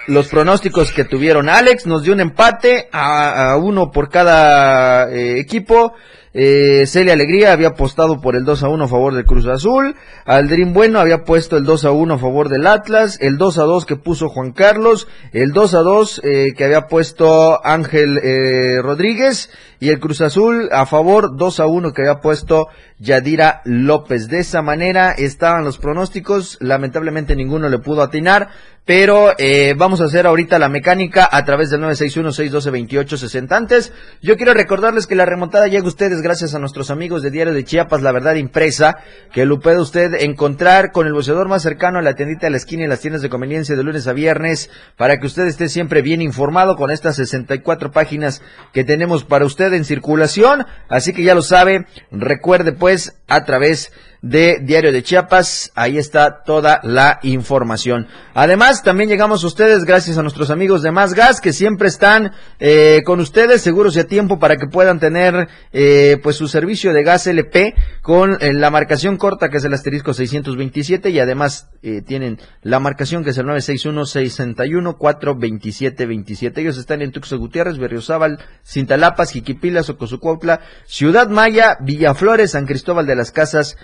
[0.08, 1.86] los pronósticos que tuvieron Alex.
[1.86, 5.94] Nos dio un empate a, uno por cada eh, equipo.
[6.34, 9.96] Eh, Celia Alegría había apostado por el 2 a 1 a favor del Cruz Azul.
[10.26, 13.18] Aldrin Bueno había puesto el 2 a 1 a favor del Atlas.
[13.20, 15.08] El 2 a 2 que puso Juan Carlos.
[15.34, 19.50] El 2 a 2 eh, que había puesto Ángel eh, Rodríguez.
[19.80, 22.68] Y el Cruz Azul a favor 2 a 1 que había puesto
[23.00, 24.28] Yadira López.
[24.30, 26.58] De esa manera estaban los pronósticos.
[26.62, 28.50] Lamentablemente ninguno le pudo atinar.
[28.86, 33.52] Pero eh, vamos a hacer ahorita la mecánica a través del 961-612-2860.
[33.52, 37.32] Antes, yo quiero recordarles que la remontada llega a ustedes gracias a nuestros amigos de
[37.32, 38.98] Diario de Chiapas, La Verdad Impresa,
[39.34, 42.58] que lo puede usted encontrar con el boceador más cercano a la tiendita de la
[42.58, 46.02] esquina y las tiendas de conveniencia de lunes a viernes, para que usted esté siempre
[46.02, 48.42] bien informado con estas 64 páginas
[48.74, 50.66] que tenemos para usted en circulación.
[50.90, 55.72] Así que ya lo sabe, recuerde pues a través de Diario de Chiapas.
[55.74, 58.08] Ahí está toda la información.
[58.36, 62.32] Además, también llegamos a ustedes gracias a nuestros amigos de Más Gas que siempre están
[62.60, 66.94] eh, con ustedes seguros y a tiempo para que puedan tener eh, pues su servicio
[66.94, 71.70] de gas LP con eh, la marcación corta que es el asterisco 627 y además
[71.82, 76.62] eh, tienen la marcación que es el 961 61 427 27.
[76.62, 83.16] Ellos están en Tuxtla Gutiérrez, Berriozábal, Cintalapas, Jiquipilas, Ocosucuautla, Ciudad Maya, Villaflores, San Cristóbal de
[83.16, 83.78] las Casas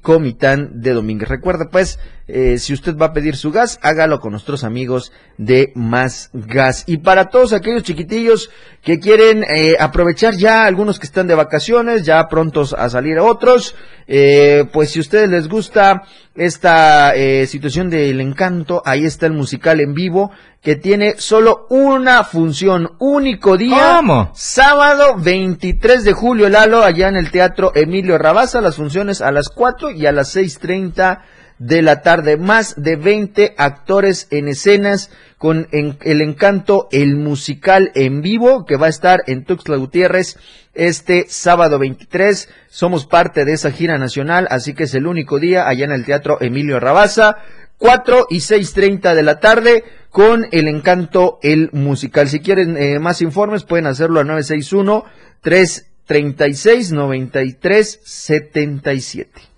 [0.00, 1.28] Comitán de Domínguez.
[1.28, 5.72] Recuerda pues, eh, si usted va a pedir su gas, hágalo con nuestros amigos de
[5.74, 6.84] Más Gas.
[6.86, 8.50] Y para todos aquellos chiquitillos
[8.82, 13.74] que quieren eh, aprovechar ya, algunos que están de vacaciones, ya prontos a salir otros,
[14.06, 16.02] eh, pues si a ustedes les gusta
[16.34, 17.12] esta
[17.46, 20.32] situación del encanto, ahí está el musical en vivo
[20.64, 23.96] que tiene solo una función, único día.
[23.96, 24.30] ¿Cómo?
[24.34, 29.50] Sábado 23 de julio, Lalo, allá en el Teatro Emilio Rabasa, las funciones a las
[29.50, 31.20] 4 y a las 6.30
[31.58, 32.36] de la tarde.
[32.36, 38.86] Más de 20 actores en escenas con el encanto, el musical en vivo que va
[38.86, 40.38] a estar en Tuxtla Gutiérrez
[40.74, 42.48] este sábado 23.
[42.68, 46.04] Somos parte de esa gira nacional, así que es el único día allá en el
[46.04, 47.36] Teatro Emilio Rabasa.
[47.76, 52.28] 4 y 6.30 de la tarde con el encanto el musical.
[52.28, 55.04] Si quieren eh, más informes pueden hacerlo al 961
[55.42, 59.53] 336 93 77.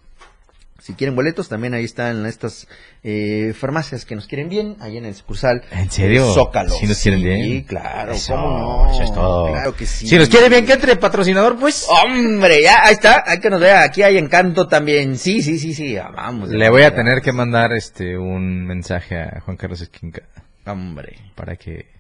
[0.87, 2.69] Si quieren boletos, también ahí están estas
[3.03, 5.63] eh, farmacias que nos quieren bien, ahí en el sucursal.
[5.73, 6.33] ¿En serio?
[6.33, 6.71] Zócalo.
[6.71, 7.43] ¿Sí nos quieren bien?
[7.43, 8.93] Sí, claro, Eso, ¿cómo no?
[8.93, 9.51] eso es todo.
[9.51, 10.07] Claro que sí.
[10.07, 13.61] Si nos quiere bien que entre patrocinador, pues Hombre, ya, ahí está, hay que nos
[13.61, 15.17] vea, aquí hay encanto también.
[15.19, 16.51] Sí, sí, sí, sí, vamos.
[16.51, 20.23] le voy a tener que mandar este un mensaje a Juan Carlos Esquinca
[20.67, 21.17] Hombre.
[21.35, 21.96] para que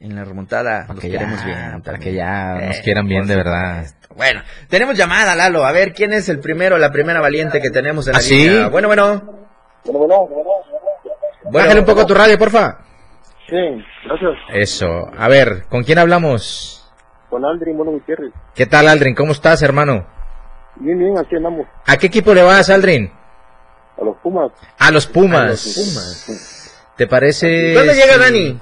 [0.00, 0.86] en la remontada.
[0.88, 1.82] Los queremos bien.
[1.82, 3.86] Para que ya nos quieran bien de verdad.
[4.14, 5.64] Bueno, tenemos llamada, Lalo.
[5.64, 8.68] A ver, ¿quién es el primero, la primera valiente que tenemos en la ¿Ah, línea?
[8.68, 9.22] Bueno, bueno.
[9.84, 10.28] Bueno, bueno.
[11.52, 12.78] Bájale un poco tu radio, porfa.
[13.48, 13.56] Sí,
[14.04, 14.32] gracias.
[14.52, 15.10] Eso.
[15.16, 16.90] A ver, ¿con quién hablamos?
[17.30, 18.32] Con Aldrin, bueno, Gutiérrez.
[18.54, 19.14] ¿Qué tal, Aldrin?
[19.14, 20.06] ¿Cómo estás, hermano?
[20.76, 21.66] Bien, bien, aquí andamos.
[21.86, 23.12] ¿A qué equipo le vas, Aldrin?
[24.00, 24.50] A los Pumas.
[24.78, 25.62] A los Pumas.
[25.74, 26.92] Pumas.
[26.96, 27.74] ¿Te parece?
[27.74, 28.58] ¿Dónde llega Dani?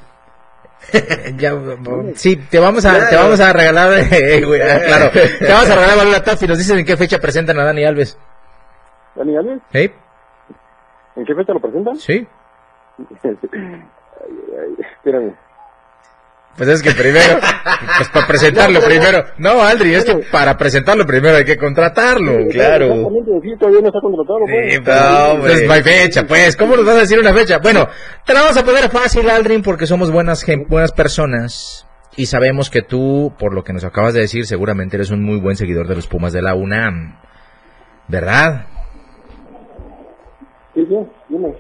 [2.15, 6.07] sí, te vamos a, te vamos a regalar, eh, ah, claro, te vamos a regalar
[6.07, 8.19] la TAF y nos dicen en qué fecha presentan a Dani Alves.
[9.15, 9.61] ¿Dani Alves?
[9.73, 9.91] ¿Sí?
[11.17, 11.97] ¿En qué fecha lo presentan?
[11.97, 12.27] Sí.
[14.97, 15.35] espérame.
[16.57, 17.41] Pues es que primero,
[17.97, 19.25] pues para presentarlo primero.
[19.39, 23.09] No, Aldri, es que para presentarlo primero hay que contratarlo, claro.
[23.59, 24.81] todavía no está contratado, pues.
[24.81, 26.57] no, pues no hay fecha, pues.
[26.57, 27.59] ¿Cómo nos vas a decir una fecha?
[27.59, 27.89] Bueno,
[28.25, 31.87] te la vamos a poner fácil, Aldrin, porque somos buenas, buenas personas.
[32.17, 35.41] Y sabemos que tú, por lo que nos acabas de decir, seguramente eres un muy
[35.41, 37.19] buen seguidor de los Pumas de la UNAM.
[38.07, 38.67] ¿Verdad?
[40.75, 40.97] Sí, sí,
[41.29, 41.55] dime.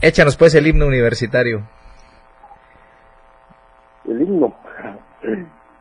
[0.00, 1.68] Échanos pues el himno universitario.
[4.08, 4.54] El himno.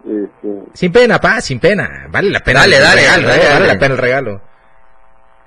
[0.04, 0.64] Este...
[0.74, 2.08] Sin pena, pa, sin pena.
[2.10, 2.62] Vale la pena.
[2.62, 4.42] Dale, dale, regalo, dale, Vale la pena el regalo.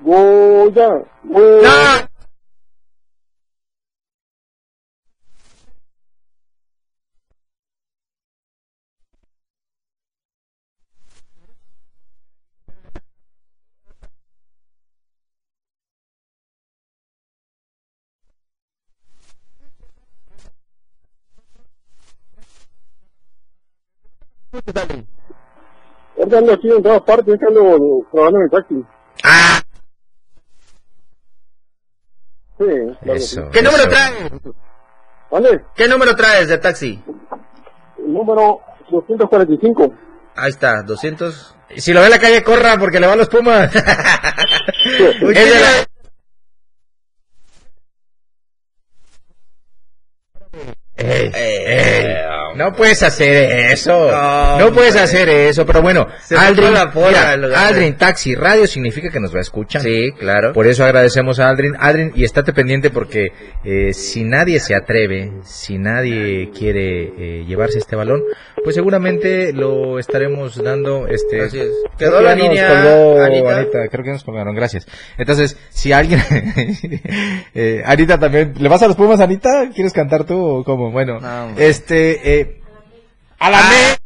[0.01, 2.10] Goya, Goya.
[24.53, 28.85] Ahorita ando aquí en todas partes, ando trabajando en el taxi.
[29.23, 29.63] ¡Ah!
[32.59, 32.65] Sí,
[33.03, 33.21] claro
[33.53, 34.33] ¿Qué número traes?
[35.31, 35.65] ¿Vale?
[35.75, 37.03] ¿Qué número traes de taxi?
[37.99, 38.61] El número
[38.91, 39.95] 245.
[40.37, 41.57] Ahí está, 200.
[41.77, 43.73] Si lo ve en la calle, corra porque le van los pumas.
[43.75, 43.85] es
[51.03, 51.31] Eh,
[52.61, 54.13] no puedes hacer eso.
[54.59, 55.65] No, puedes hacer eso.
[55.65, 59.81] Pero bueno, Aldrin, Aldrin, Taxi Radio significa que nos va a escuchar.
[59.81, 60.53] Sí, claro.
[60.53, 61.75] Por eso agradecemos a Aldrin.
[61.79, 63.33] Aldrin, y estate pendiente porque
[63.65, 68.23] eh, si nadie se atreve, si nadie quiere eh, llevarse este balón,
[68.63, 71.07] pues seguramente lo estaremos dando.
[71.07, 71.71] Este, Así es.
[71.99, 73.25] Quedó la línea.
[73.25, 73.89] Anita.
[73.89, 74.55] Creo que nos colgaron.
[74.55, 74.87] Gracias.
[75.19, 76.21] Entonces, si alguien.
[77.55, 78.55] eh, Anita también.
[78.59, 79.71] ¿Le vas a los Pumas, Anita?
[79.75, 80.91] ¿Quieres cantar tú o cómo?
[80.91, 81.19] Bueno,
[81.57, 82.41] este.
[82.41, 82.61] Eh,
[83.39, 83.97] a la ah.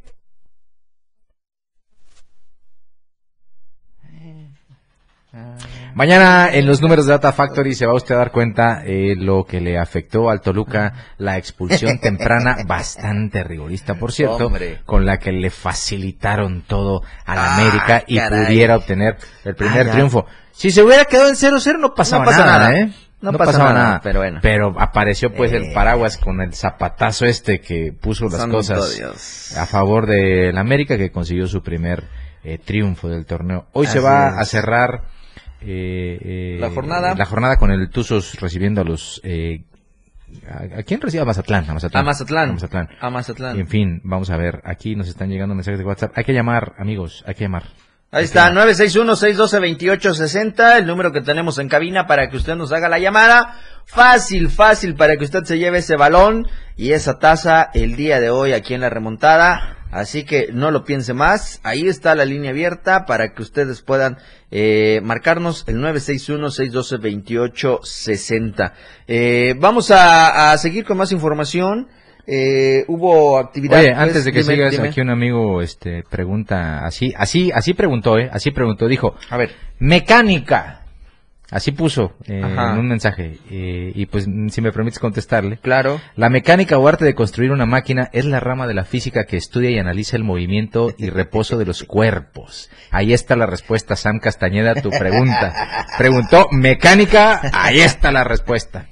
[5.95, 9.45] Mañana en los números de Data Factory se va usted a dar cuenta eh, lo
[9.45, 14.51] que le afectó al Toluca la expulsión temprana, bastante rigorista, por cierto,
[14.85, 19.93] con la que le facilitaron todo a la ah, América y pudiera obtener el primer
[19.93, 20.27] triunfo.
[20.51, 22.93] Si se hubiera quedado en 0-0 no pasaba nada, ¿eh?
[23.21, 24.41] No, pasaba, nada, pero bueno.
[24.43, 25.73] Pero apareció pues el eh.
[25.73, 31.11] paraguas con el zapatazo este que puso las cosas a favor de la América que
[31.11, 32.05] consiguió su primer
[32.43, 33.67] eh, triunfo del torneo.
[33.73, 35.14] Hoy se va a cerrar
[35.65, 39.65] eh, eh, la jornada la jornada con el Tuzos recibiendo a los eh,
[40.49, 41.23] ¿A, quién recibe?
[41.23, 42.03] A Mazatlán, a Mazatlán.
[42.03, 42.51] A Mazatlán.
[42.51, 42.89] A Mazatlán.
[43.01, 43.57] A Mazatlán.
[43.59, 44.61] en fin, vamos a ver.
[44.65, 46.13] Aquí nos están llegando mensajes de WhatsApp.
[46.17, 47.23] Hay que llamar, amigos.
[47.27, 47.65] Hay que llamar.
[48.11, 53.01] Ahí está, 961-612-2860, el número que tenemos en cabina para que usted nos haga la
[53.01, 53.57] llamada.
[53.87, 56.47] Fácil, fácil para que usted se lleve ese balón
[56.77, 59.79] y esa taza el día de hoy aquí en la remontada.
[59.95, 61.61] Así que no lo piense más.
[61.63, 64.19] Ahí está la línea abierta para que ustedes puedan
[64.51, 68.73] eh, marcarnos el 961-612-2860.
[69.07, 71.87] Eh, vamos a, seguir con más información.
[72.27, 73.79] Eh, hubo actividad.
[73.79, 78.29] Oye, antes de que sigas, aquí un amigo este, pregunta, así, así, así preguntó, ¿eh?
[78.33, 80.81] Así preguntó, dijo, a ver, mecánica.
[81.55, 83.39] Así puso eh, en un mensaje.
[83.49, 85.59] Eh, y pues, si me permites contestarle.
[85.59, 86.01] Claro.
[86.17, 89.37] La mecánica o arte de construir una máquina es la rama de la física que
[89.37, 92.71] estudia y analiza el movimiento y reposo de los cuerpos.
[92.91, 95.87] Ahí está la respuesta, Sam Castañeda, a tu pregunta.
[95.97, 98.89] Preguntó, mecánica, ahí está la respuesta.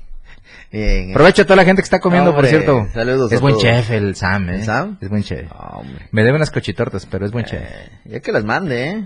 [0.70, 2.86] Bien, Aprovecho a toda la gente que está comiendo, por cierto.
[2.94, 3.32] Saludos.
[3.32, 4.62] Es buen chef el Sam, ¿eh?
[4.62, 4.98] ¿Sam?
[5.00, 5.50] Es buen chef.
[6.12, 7.60] Me debe unas cochitortas, pero es buen chef.
[7.60, 9.04] Eh, ya que las mande, ¿eh?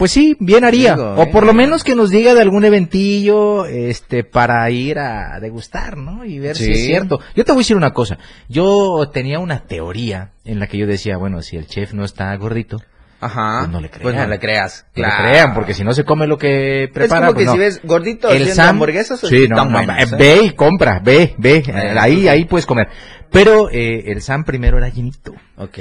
[0.00, 0.94] Pues sí, bien haría.
[0.94, 5.98] o por lo menos que nos diga de algún eventillo, este, para ir a degustar,
[5.98, 6.24] ¿no?
[6.24, 7.20] Y ver si es cierto.
[7.36, 8.16] Yo te voy a decir una cosa.
[8.48, 12.34] Yo tenía una teoría en la que yo decía, bueno, si el chef no está
[12.36, 12.80] gordito,
[13.20, 13.58] Ajá.
[13.58, 14.02] Pues no le crean.
[14.02, 14.86] Pues no le creas.
[14.96, 17.26] No le crean, porque si no se come lo que prepara.
[17.26, 17.62] Es como que pues si no.
[17.62, 20.06] ves gordito el Sam, hamburguesas, sí, no, eh, ¿eh?
[20.18, 22.88] ve y compra, ve, ve, Eh, ahí, pues, ahí puedes comer.
[23.30, 25.34] Pero eh, el Sam primero era llenito.
[25.58, 25.78] Ok.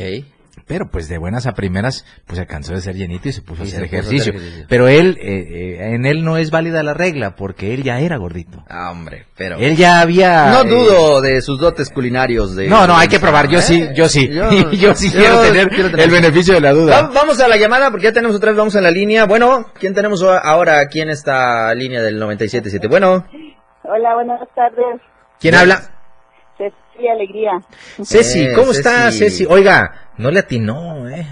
[0.70, 3.64] Pero pues de buenas a primeras, pues se cansó de ser llenito y se puso
[3.64, 4.34] a Y hacer se puso a hacer ejercicio.
[4.40, 4.66] ejercicio.
[4.70, 8.18] Pero él, eh, eh, en él no es válida la regla, porque él ya era
[8.18, 8.64] gordito.
[8.70, 9.58] Ah, hombre, pero...
[9.58, 10.52] Él ya había...
[10.52, 12.68] No eh, dudo de sus dotes culinarios de...
[12.68, 13.48] No, no, hay que probar.
[13.50, 13.62] Yo ¿eh?
[13.64, 14.30] sí, yo sí.
[14.32, 17.12] Yo- Yo, sí yo quiero, tener quiero tener- el beneficio de la Va- duda.
[17.16, 19.26] Vamos a la llamada porque ya tenemos otra vez, vamos en la línea.
[19.26, 22.88] Bueno, ¿quién tenemos ahora aquí en esta línea del 97.7?
[22.88, 23.26] Bueno,
[23.84, 25.02] Hola, buenas tardes.
[25.40, 25.82] ¿Quién habla?
[26.58, 27.52] Ceci Alegría.
[28.04, 29.18] Ceci, Eh, ¿cómo está Ceci.
[29.20, 29.46] Ceci?
[29.50, 31.26] Oiga, no le atinó, ¿eh?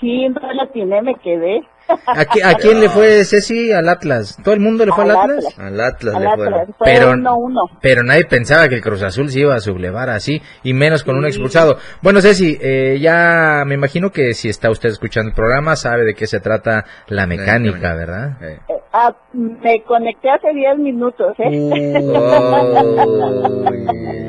[0.00, 1.62] Sí, no la tiene, me quedé.
[2.06, 3.72] ¿A, qui- a quién le fue Ceci?
[3.72, 4.38] Al Atlas.
[4.44, 5.44] ¿Todo el mundo le fue al, Al Atlas?
[5.46, 5.58] Atlas.
[5.66, 6.54] al Atlas Al le fueron.
[6.54, 6.76] Atlas.
[6.78, 7.60] Fue Pero, uno, uno.
[7.80, 11.16] pero nadie pensaba que el Cruz Azul se iba a sublevar así, y menos con
[11.16, 11.78] un expulsado.
[12.02, 16.14] Bueno, Ceci, eh, ya me imagino que si está usted escuchando el programa, sabe de
[16.14, 17.94] qué se trata la mecánica.
[17.94, 18.42] ¿verdad?
[18.42, 18.58] Eh.
[18.68, 21.48] Eh, ah, me conecté hace 10 minutos, ¿eh?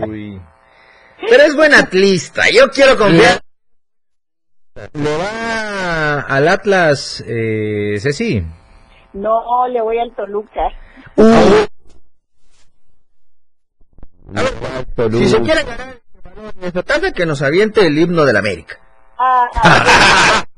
[0.07, 0.41] Uy.
[1.29, 3.39] Pero es buen atlista, yo quiero confiar.
[4.75, 8.43] ¿Le va al Atlas, eh, Ceci?
[9.13, 10.61] No, le voy al Toluca.
[15.11, 16.01] Si se quiere ganar
[16.61, 18.79] esta tarde, que nos aviente el himno del América.
[19.19, 20.43] Ah,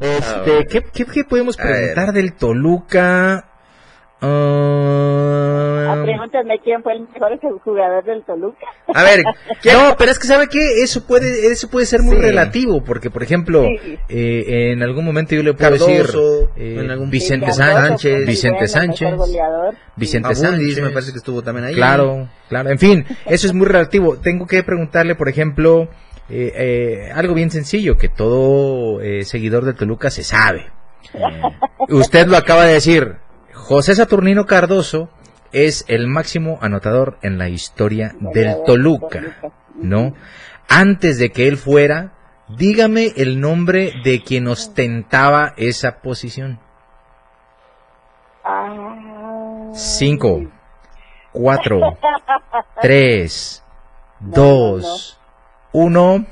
[0.00, 1.66] Este, ¿qué, qué, qué podemos ver.
[1.66, 3.48] preguntar del Toluca?
[4.26, 8.66] Ah, pregúntame quién fue el mejor jugador del Toluca.
[8.94, 9.22] A ver,
[9.62, 12.22] ¿quién- No, pero es que sabe que eso puede eso puede ser muy Sí.
[12.22, 13.98] relativo, porque por ejemplo, Sí.
[14.08, 17.86] eh, en algún momento yo le puedo Cardoso, decir eh, en algún- Vicente Sí, Cardoso
[17.88, 19.14] Sánchez, Vicente Sánchez.
[19.96, 21.74] Vicente Abundis, Sánchez, me parece que estuvo también ahí.
[21.74, 22.70] Claro, claro.
[22.70, 24.16] En fin, eso es muy relativo.
[24.18, 25.88] Tengo que preguntarle, por ejemplo,
[26.30, 30.66] eh, eh, algo bien sencillo que todo eh, seguidor de Toluca se sabe.
[31.88, 33.16] Usted lo acaba de decir.
[33.54, 35.08] José Saturnino Cardoso
[35.52, 39.22] es el máximo anotador en la historia del Toluca,
[39.76, 40.14] ¿no?
[40.68, 42.12] Antes de que él fuera,
[42.48, 46.60] dígame el nombre de quien ostentaba esa posición.
[48.44, 50.42] Ah, Cinco,
[51.32, 51.80] cuatro,
[52.82, 53.64] tres,
[54.20, 55.18] dos,
[55.72, 56.26] uno.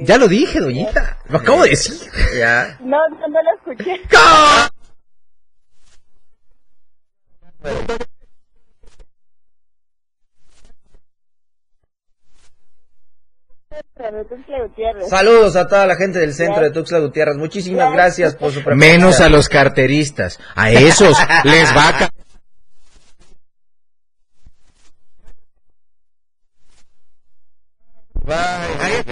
[0.00, 1.18] Ya lo dije, doñita.
[1.28, 1.94] Lo acabo de decir.
[2.36, 2.78] Ya.
[2.80, 4.00] No, no, no lo escuché.
[15.08, 17.36] Saludos a toda la gente del centro de Tuxtla Gutiérrez.
[17.36, 18.98] Muchísimas gracias por su preferencia.
[18.98, 20.38] Menos a los carteristas.
[20.54, 22.07] A esos les va a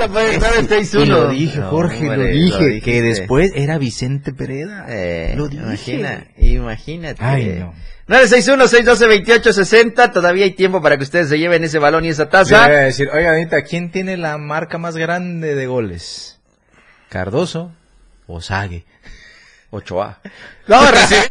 [0.06, 2.80] Y lo dije, No, Jorge, lo dije.
[2.80, 4.86] que después era Vicente Pereda.
[4.88, 5.62] Eh, Lo dije.
[5.64, 7.22] imagina, imagínate.
[7.24, 7.74] Ay, no.
[8.08, 10.12] 961-612-2860.
[10.12, 12.66] Todavía hay tiempo para que ustedes se lleven ese balón y esa taza.
[12.66, 16.40] voy a decir, oiga, Anita, ¿quién tiene la marca más grande de goles?
[17.08, 17.72] ¿Cardoso
[18.26, 18.84] o Sague?
[19.70, 20.18] 8A.
[20.68, 21.22] No, recién.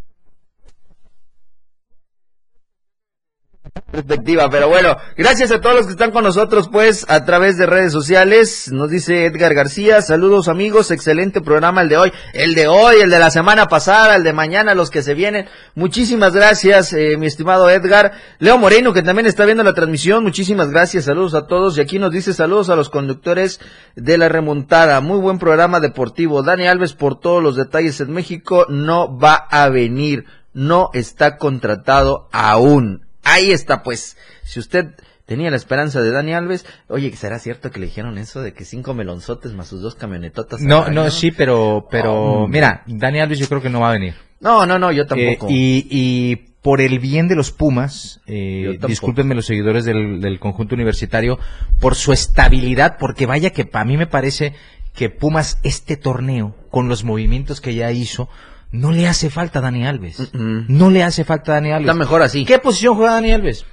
[3.92, 7.66] Perspectiva, pero bueno, gracias a todos los que están con nosotros, pues, a través de
[7.66, 8.70] redes sociales.
[8.72, 13.10] Nos dice Edgar García, saludos amigos, excelente programa el de hoy, el de hoy, el
[13.10, 15.48] de la semana pasada, el de mañana, los que se vienen.
[15.76, 18.14] Muchísimas gracias, eh, mi estimado Edgar.
[18.40, 21.78] Leo Moreno, que también está viendo la transmisión, muchísimas gracias, saludos a todos.
[21.78, 23.60] Y aquí nos dice saludos a los conductores
[23.96, 25.00] de la remontada.
[25.00, 26.44] Muy buen programa deportivo.
[26.44, 32.30] Dani Alves, por todos los detalles en México, no va a venir, no está contratado
[32.32, 33.05] aún.
[33.26, 34.16] Ahí está, pues.
[34.44, 34.86] Si usted
[35.26, 38.64] tenía la esperanza de Dani Alves, oye, ¿será cierto que le dijeron eso de que
[38.64, 40.62] cinco melonzotes más sus dos camionetotas?
[40.62, 42.48] No, no, sí, pero, pero, Oh.
[42.48, 44.14] mira, Dani Alves yo creo que no va a venir.
[44.40, 45.48] No, no, no, yo Eh, tampoco.
[45.50, 50.76] y, y por el bien de los Pumas, eh, discúlpenme los seguidores del, del conjunto
[50.76, 51.40] universitario,
[51.80, 54.54] por su estabilidad, porque vaya que a mí me parece
[54.94, 58.30] que Pumas este torneo, con los movimientos que ya hizo,
[58.76, 60.32] no le hace falta a Dani Alves.
[60.34, 61.88] No le hace falta a Dani Alves.
[61.88, 62.46] Está mejor así.
[62.46, 63.66] ¿Qué posición juega Dani Alves?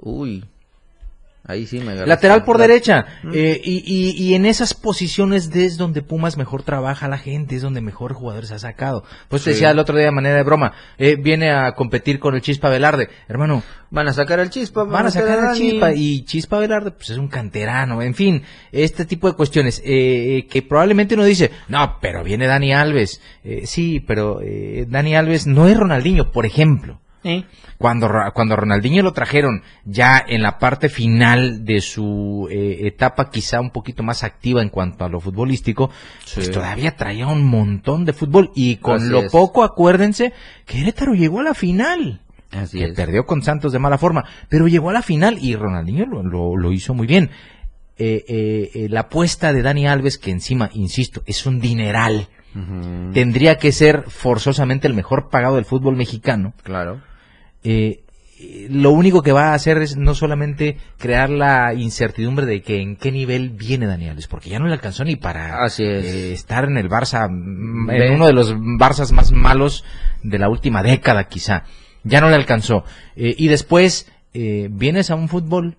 [0.00, 0.44] Uy.
[1.44, 3.04] Ahí sí me Lateral por derecha.
[3.32, 7.80] Eh, y, y, en esas posiciones es donde Pumas mejor trabaja la gente, es donde
[7.80, 9.02] mejor jugadores ha sacado.
[9.28, 12.36] Pues te decía el otro día de manera de broma, eh, viene a competir con
[12.36, 13.08] el Chispa Velarde.
[13.26, 13.64] Hermano.
[13.90, 14.84] Van a sacar al Chispa.
[14.84, 15.92] Van, a sacar al Chispa.
[15.92, 18.02] Y Chispa Velarde, pues es un canterano.
[18.02, 19.82] En fin, este tipo de cuestiones.
[19.84, 23.20] Eh, que probablemente uno dice, no, pero viene Dani Alves.
[23.64, 24.40] sí, pero
[24.86, 27.01] Dani Alves no es Ronaldinho, por ejemplo.
[27.78, 33.60] Cuando, cuando Ronaldinho lo trajeron ya en la parte final de su eh, etapa quizá
[33.60, 35.90] un poquito más activa en cuanto a lo futbolístico,
[36.34, 40.32] pues todavía traía un montón de fútbol y con lo poco, acuérdense,
[40.66, 42.20] que Querétaro llegó a la final.
[42.70, 46.56] que perdió con Santos de mala forma, pero llegó a la final y Ronaldinho lo,
[46.56, 47.30] lo, hizo muy bien.
[47.98, 48.24] Eh,
[48.74, 52.28] eh, la apuesta de Dani Alves, que encima, insisto, es un dineral,
[53.14, 56.52] tendría que ser forzosamente el mejor pagado del fútbol mexicano.
[56.62, 57.11] Claro
[57.64, 58.02] eh,
[58.68, 62.96] lo único que va a hacer es no solamente crear la incertidumbre de que en
[62.96, 66.88] qué nivel viene Daniels, porque ya no le alcanzó ni para eh, estar en el
[66.88, 69.84] Barça, mm, en uno de los Barças más malos
[70.22, 71.64] de la última década quizá.
[72.04, 72.84] Ya no le alcanzó.
[73.16, 75.76] Eh, y después eh, vienes a un fútbol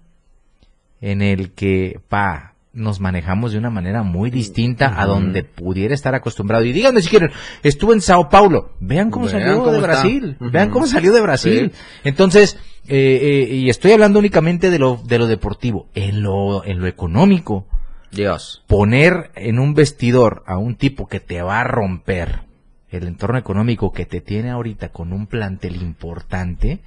[1.01, 6.15] en el que, pa, nos manejamos de una manera muy distinta a donde pudiera estar
[6.15, 6.65] acostumbrado.
[6.65, 10.88] Y díganme si quieren, estuvo en Sao Paulo, vean cómo salió de Brasil, vean cómo
[10.88, 11.71] salió de Brasil.
[12.03, 12.57] Entonces,
[12.88, 16.88] eh, eh, y estoy hablando únicamente de lo, de lo deportivo, en lo, en lo
[16.88, 17.67] económico.
[18.11, 18.63] Dios.
[18.67, 22.41] Poner en un vestidor a un tipo que te va a romper
[22.89, 26.82] el entorno económico que te tiene ahorita con un plantel importante,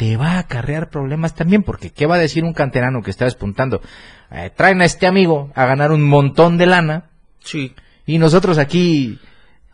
[0.00, 3.26] te va a acarrear problemas también, porque ¿qué va a decir un canterano que está
[3.26, 3.82] despuntando?
[4.30, 7.10] Eh, traen a este amigo a ganar un montón de lana.
[7.40, 7.74] Sí.
[8.06, 9.18] Y nosotros aquí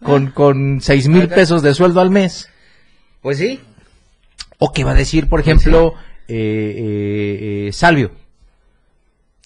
[0.03, 0.33] con, ah.
[0.35, 2.51] con seis mil pesos de sueldo al mes.
[3.22, 3.61] Pues sí.
[4.59, 5.95] O que va a decir, por pues ejemplo,
[6.27, 8.11] eh, eh, Salvio,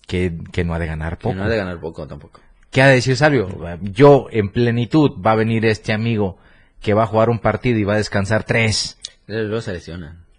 [0.07, 1.35] que, que, no ha de ganar poco.
[1.35, 2.41] no ha de ganar poco tampoco.
[2.71, 3.51] ¿Qué ha de decir Salvio?
[3.83, 6.39] Yo en plenitud va a venir este amigo
[6.81, 8.99] que va a jugar un partido y va a descansar tres.
[9.27, 10.30] Luego se lesionan.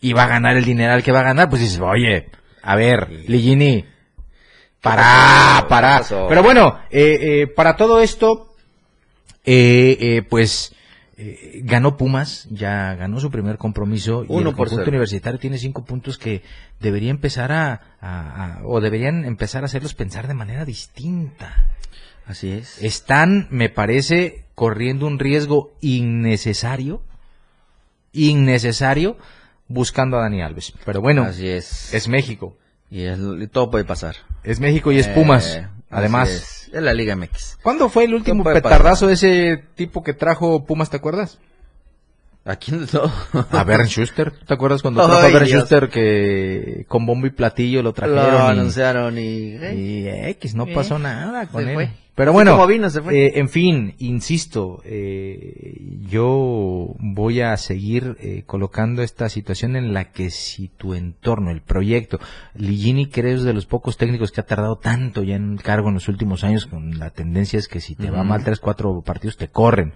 [0.00, 2.30] Y va a ganar el dineral que va a ganar, pues dices, oye,
[2.62, 3.84] a ver, Ligini,
[4.80, 6.02] para, para.
[6.28, 8.54] Pero bueno, eh, eh, para todo esto,
[9.44, 10.74] eh, pues
[11.62, 16.42] ganó Pumas, ya ganó su primer compromiso y el conjunto universitario tiene cinco puntos que
[16.80, 21.66] debería empezar a, o deberían empezar a hacerlos pensar de manera distinta.
[22.26, 22.82] Así es.
[22.82, 27.02] Están, me parece, corriendo un riesgo innecesario,
[28.12, 29.16] innecesario
[29.68, 30.72] buscando a Dani Alves.
[30.84, 31.94] Pero bueno, Así es.
[31.94, 32.56] es México.
[32.90, 33.06] Y,
[33.48, 34.16] todo puede pasar.
[34.42, 36.28] Es México y es Pumas, eh, además.
[36.28, 36.70] Es.
[36.72, 37.58] la Liga MX.
[37.62, 41.38] ¿Cuándo fue el último petardazo de ese tipo que trajo Pumas, te acuerdas?
[42.44, 42.86] ¿A quién
[43.52, 44.32] A Bern Schuster.
[44.32, 48.32] ¿Te acuerdas cuando trajo a Bern Schuster que con bombo y platillo lo trajeron?
[48.32, 49.56] Lo anunciaron y...
[49.56, 51.90] Y X, no pasó nada con él.
[52.20, 52.68] Pero bueno,
[53.10, 60.12] eh, en fin, insisto, eh, yo voy a seguir eh, colocando esta situación en la
[60.12, 62.20] que si tu entorno, el proyecto,
[62.54, 65.94] Ligini creo es de los pocos técnicos que ha tardado tanto ya en cargo en
[65.94, 69.38] los últimos años, con la tendencia es que si te va mal tres, cuatro partidos
[69.38, 69.94] te corren.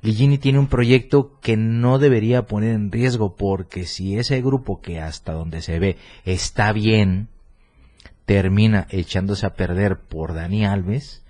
[0.00, 5.00] Ligini tiene un proyecto que no debería poner en riesgo porque si ese grupo que
[5.00, 7.30] hasta donde se ve está bien,
[8.24, 11.22] termina echándose a perder por Dani Alves,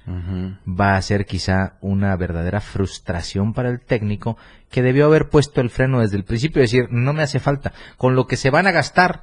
[0.68, 4.36] va a ser quizá una verdadera frustración para el técnico
[4.70, 7.72] que debió haber puesto el freno desde el principio y decir, no me hace falta,
[7.96, 9.22] con lo que se van a gastar,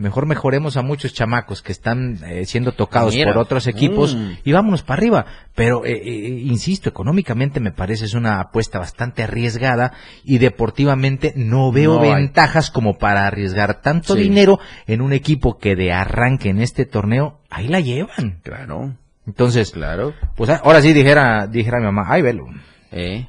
[0.00, 4.32] mejor mejoremos a muchos chamacos que están eh, siendo tocados por otros equipos mm.
[4.44, 5.26] y vámonos para arriba.
[5.54, 9.92] Pero, eh, eh, insisto, económicamente me parece es una apuesta bastante arriesgada
[10.24, 15.92] y deportivamente no veo ventajas como para arriesgar tanto dinero en un equipo que de
[15.92, 18.40] arranque en este torneo, ahí la llevan.
[18.42, 18.94] Claro.
[19.26, 20.14] Entonces, claro.
[20.34, 22.46] Pues ah, ahora sí dijera, dijera mi mamá, ay, velo.
[22.90, 23.26] Eh,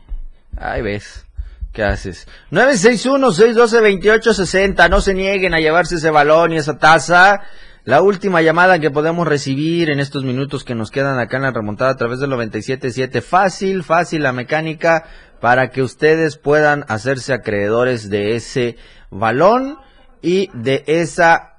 [0.58, 1.28] ahí ves.
[1.74, 2.28] ¿Qué haces?
[2.52, 4.90] 961-612-2860.
[4.90, 7.42] No se nieguen a llevarse ese balón y esa taza.
[7.84, 11.52] La última llamada que podemos recibir en estos minutos que nos quedan acá en la
[11.52, 13.22] remontada a través del 97.7.
[13.22, 15.06] Fácil, fácil la mecánica
[15.40, 18.76] para que ustedes puedan hacerse acreedores de ese
[19.10, 19.80] balón
[20.22, 21.58] y de esa,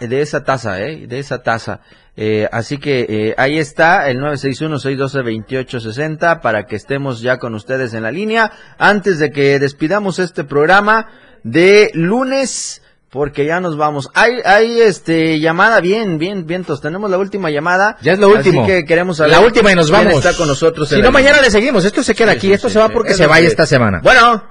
[0.00, 1.06] de esa taza, ¿eh?
[1.06, 1.80] De esa taza.
[2.14, 8.02] Eh, así que eh, ahí está el 961-612-2860 para que estemos ya con ustedes en
[8.02, 11.08] la línea antes de que despidamos este programa
[11.42, 14.10] de lunes porque ya nos vamos.
[14.14, 16.80] Hay, hay este llamada bien, bien, vientos.
[16.80, 17.98] Tenemos la última llamada.
[18.00, 18.62] Ya es lo último.
[18.62, 19.32] Así que queremos saber.
[19.32, 20.14] La última y nos vamos.
[20.14, 20.88] está con nosotros.
[20.88, 21.84] Si no, mañana le seguimos.
[21.84, 22.50] Esto se queda aquí.
[22.52, 24.00] Esto se va porque se vaya esta semana.
[24.02, 24.42] Bueno.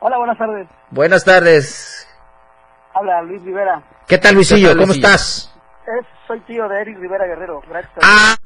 [0.00, 0.68] Hola, buenas tardes.
[0.90, 2.06] Buenas tardes.
[2.94, 3.82] Habla Luis Rivera.
[4.06, 4.76] ¿Qué tal, Luisillo?
[4.76, 5.50] ¿Cómo estás?
[6.30, 7.60] Soy tío de Eric Rivera Guerrero.
[7.68, 7.92] Gracias.
[8.00, 8.36] Ah.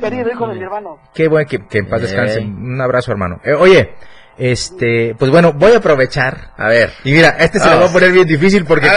[0.00, 0.98] querido hijo de mi hermano.
[1.14, 2.40] Qué bueno que, que en paz descanse.
[2.40, 3.40] Un abrazo, hermano.
[3.44, 3.94] Eh, oye,
[4.36, 6.52] este, pues bueno, voy a aprovechar.
[6.56, 6.90] A ver.
[7.04, 8.88] Y mira, este se lo va a poner bien difícil porque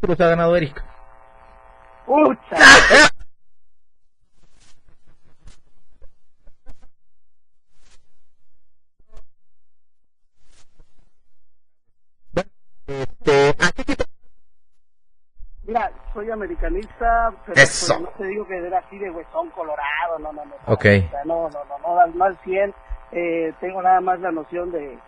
[0.00, 0.82] como ha ganado Eric.
[2.06, 2.56] Pucha.
[15.66, 20.32] Mira, soy americanista, pero pues, no te digo que era así de huesón colorado, no,
[20.32, 20.54] no, no.
[20.66, 20.84] Ok.
[21.24, 22.74] no, no, no, no, al 100.
[23.12, 24.98] Eh, tengo nada más la noción de,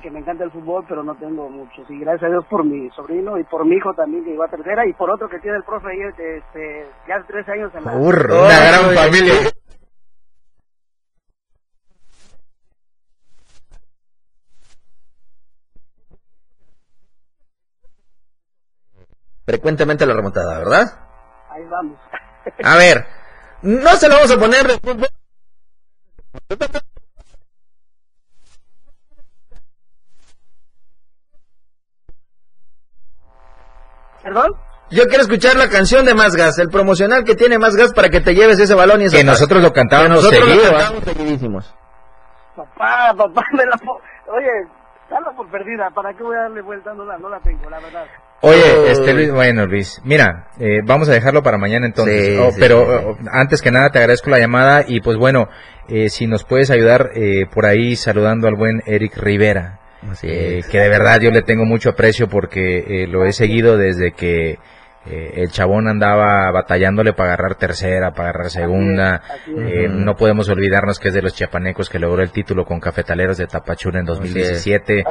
[0.00, 1.82] que me encanta el fútbol, pero no tengo mucho.
[1.88, 4.48] Y gracias a Dios por mi sobrino y por mi hijo también que iba a
[4.48, 7.84] tercera y por otro que tiene el profe ahí, este, ya hace tres años en
[7.84, 7.92] la...
[7.92, 9.34] Burro, una gran familia.
[19.48, 20.92] Frecuentemente la remontada, ¿verdad?
[21.48, 21.98] Ahí vamos.
[22.62, 23.06] A ver,
[23.62, 25.08] no se lo vamos a poner de fútbol.
[34.22, 34.52] ¿Perdón?
[34.90, 38.10] Yo quiero escuchar la canción de Más Gas, el promocional que tiene Más Gas para
[38.10, 41.04] que te lleves ese balón y ese Que nosotros lo cantábamos nosotros seguido, lo cantábamos
[41.04, 41.74] seguidísimos.
[42.54, 43.80] Papá, papá, me la...
[44.26, 44.68] Oye,
[45.08, 46.92] dala por perdida, ¿para qué voy a darle vuelta?
[46.92, 48.06] No la, no la tengo, la verdad.
[48.40, 52.38] Oye, este Luis, bueno Luis, mira, eh, vamos a dejarlo para mañana entonces.
[52.38, 55.48] Oh, pero oh, antes que nada te agradezco la llamada y pues bueno,
[55.88, 59.80] eh, si nos puedes ayudar eh, por ahí saludando al buen Eric Rivera,
[60.20, 64.58] que de verdad yo le tengo mucho aprecio porque lo he seguido desde que
[65.10, 69.22] eh, el chabón andaba batallándole para agarrar tercera, para agarrar segunda.
[69.46, 73.38] Eh, no podemos olvidarnos que es de los chiapanecos que logró el título con Cafetaleros
[73.38, 75.04] de Tapachula en 2017.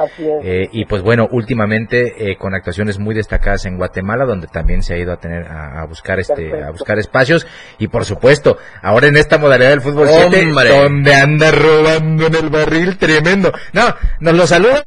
[0.44, 4.98] Eh, y pues bueno, últimamente con actuaciones muy destacadas en Guatemala, donde también se ha
[4.98, 7.46] ido a tener a, buscar este a buscar espacios.
[7.78, 12.50] Y por supuesto, ahora en esta modalidad del fútbol 7, donde anda robando en el
[12.50, 13.52] barril, tremendo.
[13.72, 14.84] No, nos lo saluda.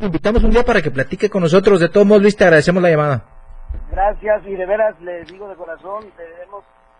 [0.00, 1.80] invitamos un día para que platique con nosotros.
[1.80, 3.31] De todos modos, Luis, te agradecemos la llamada.
[3.92, 6.10] Gracias y de veras les digo de corazón,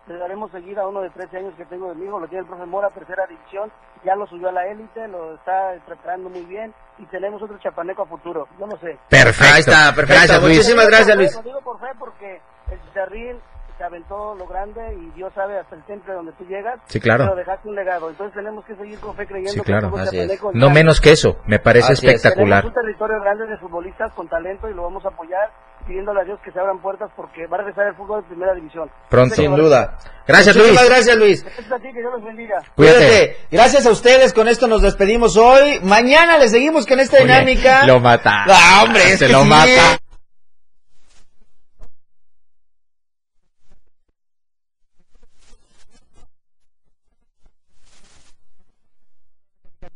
[0.05, 2.41] le daremos seguir a uno de 13 años que tengo de mi hijo, lo tiene
[2.41, 3.71] el profe Mora, tercera división,
[4.05, 8.03] ya lo subió a la élite, lo está preparando muy bien y tenemos otro chapaneco
[8.03, 8.99] a futuro, yo no sé.
[9.09, 9.53] Perfecto.
[9.55, 10.39] Ahí está, perfecto.
[10.41, 11.35] Muchísimas gracias Luis.
[11.35, 12.39] Lo digo por fe porque
[12.69, 13.39] el Chicharrín
[13.83, 16.79] se aventó lo grande y Dios sabe hasta el temple donde tú llegas.
[16.85, 17.25] Sí, claro.
[17.25, 18.09] Pero dejaste un legado.
[18.09, 19.91] Entonces tenemos que seguir con fe creyendo sí, claro.
[19.91, 22.61] que No menos que eso, me parece espectacular.
[22.61, 25.49] Tenemos un territorio grande de futbolistas con talento y lo vamos a apoyar
[25.85, 28.53] pidiéndole a Dios que se abran puertas porque va a regresar el fútbol de primera
[28.53, 28.89] división.
[29.09, 29.35] Pronto.
[29.35, 29.97] Sin duda.
[30.25, 30.87] Gracias Luis.
[30.87, 31.45] gracias Luis.
[32.75, 33.35] Cuídate.
[33.51, 35.81] Gracias a ustedes, con esto nos despedimos hoy.
[35.83, 37.85] Mañana le seguimos con esta dinámica.
[37.85, 38.45] Lo mata.
[38.47, 39.99] Ah, hombre, es Se lo mata.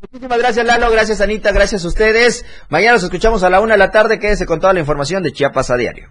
[0.00, 2.44] Muchísimas gracias Lalo, gracias Anita, gracias a ustedes.
[2.68, 4.18] Mañana nos escuchamos a la una de la tarde.
[4.18, 6.08] Quédese con toda la información de Chiapas a diario.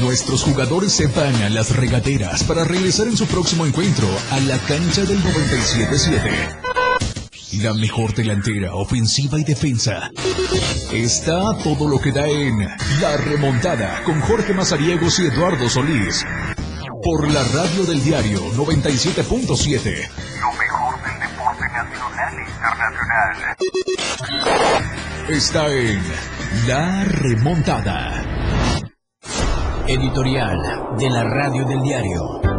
[0.00, 4.56] Nuestros jugadores se van a las regaderas para regresar en su próximo encuentro a la
[4.58, 6.65] cancha del 97-7.
[7.52, 10.10] La mejor delantera, ofensiva y defensa.
[10.92, 12.58] Está todo lo que da en
[13.00, 16.24] La Remontada con Jorge Mazariegos y Eduardo Solís.
[17.02, 20.08] Por la radio del diario 97.7.
[20.40, 23.56] Lo mejor del deporte nacional e internacional.
[25.28, 26.02] Está en
[26.66, 28.24] La Remontada.
[29.86, 32.55] Editorial de la radio del diario.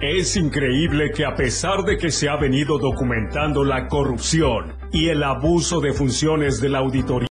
[0.00, 5.22] Es increíble que a pesar de que se ha venido documentando la corrupción y el
[5.22, 7.16] abuso de funciones de la auditoría,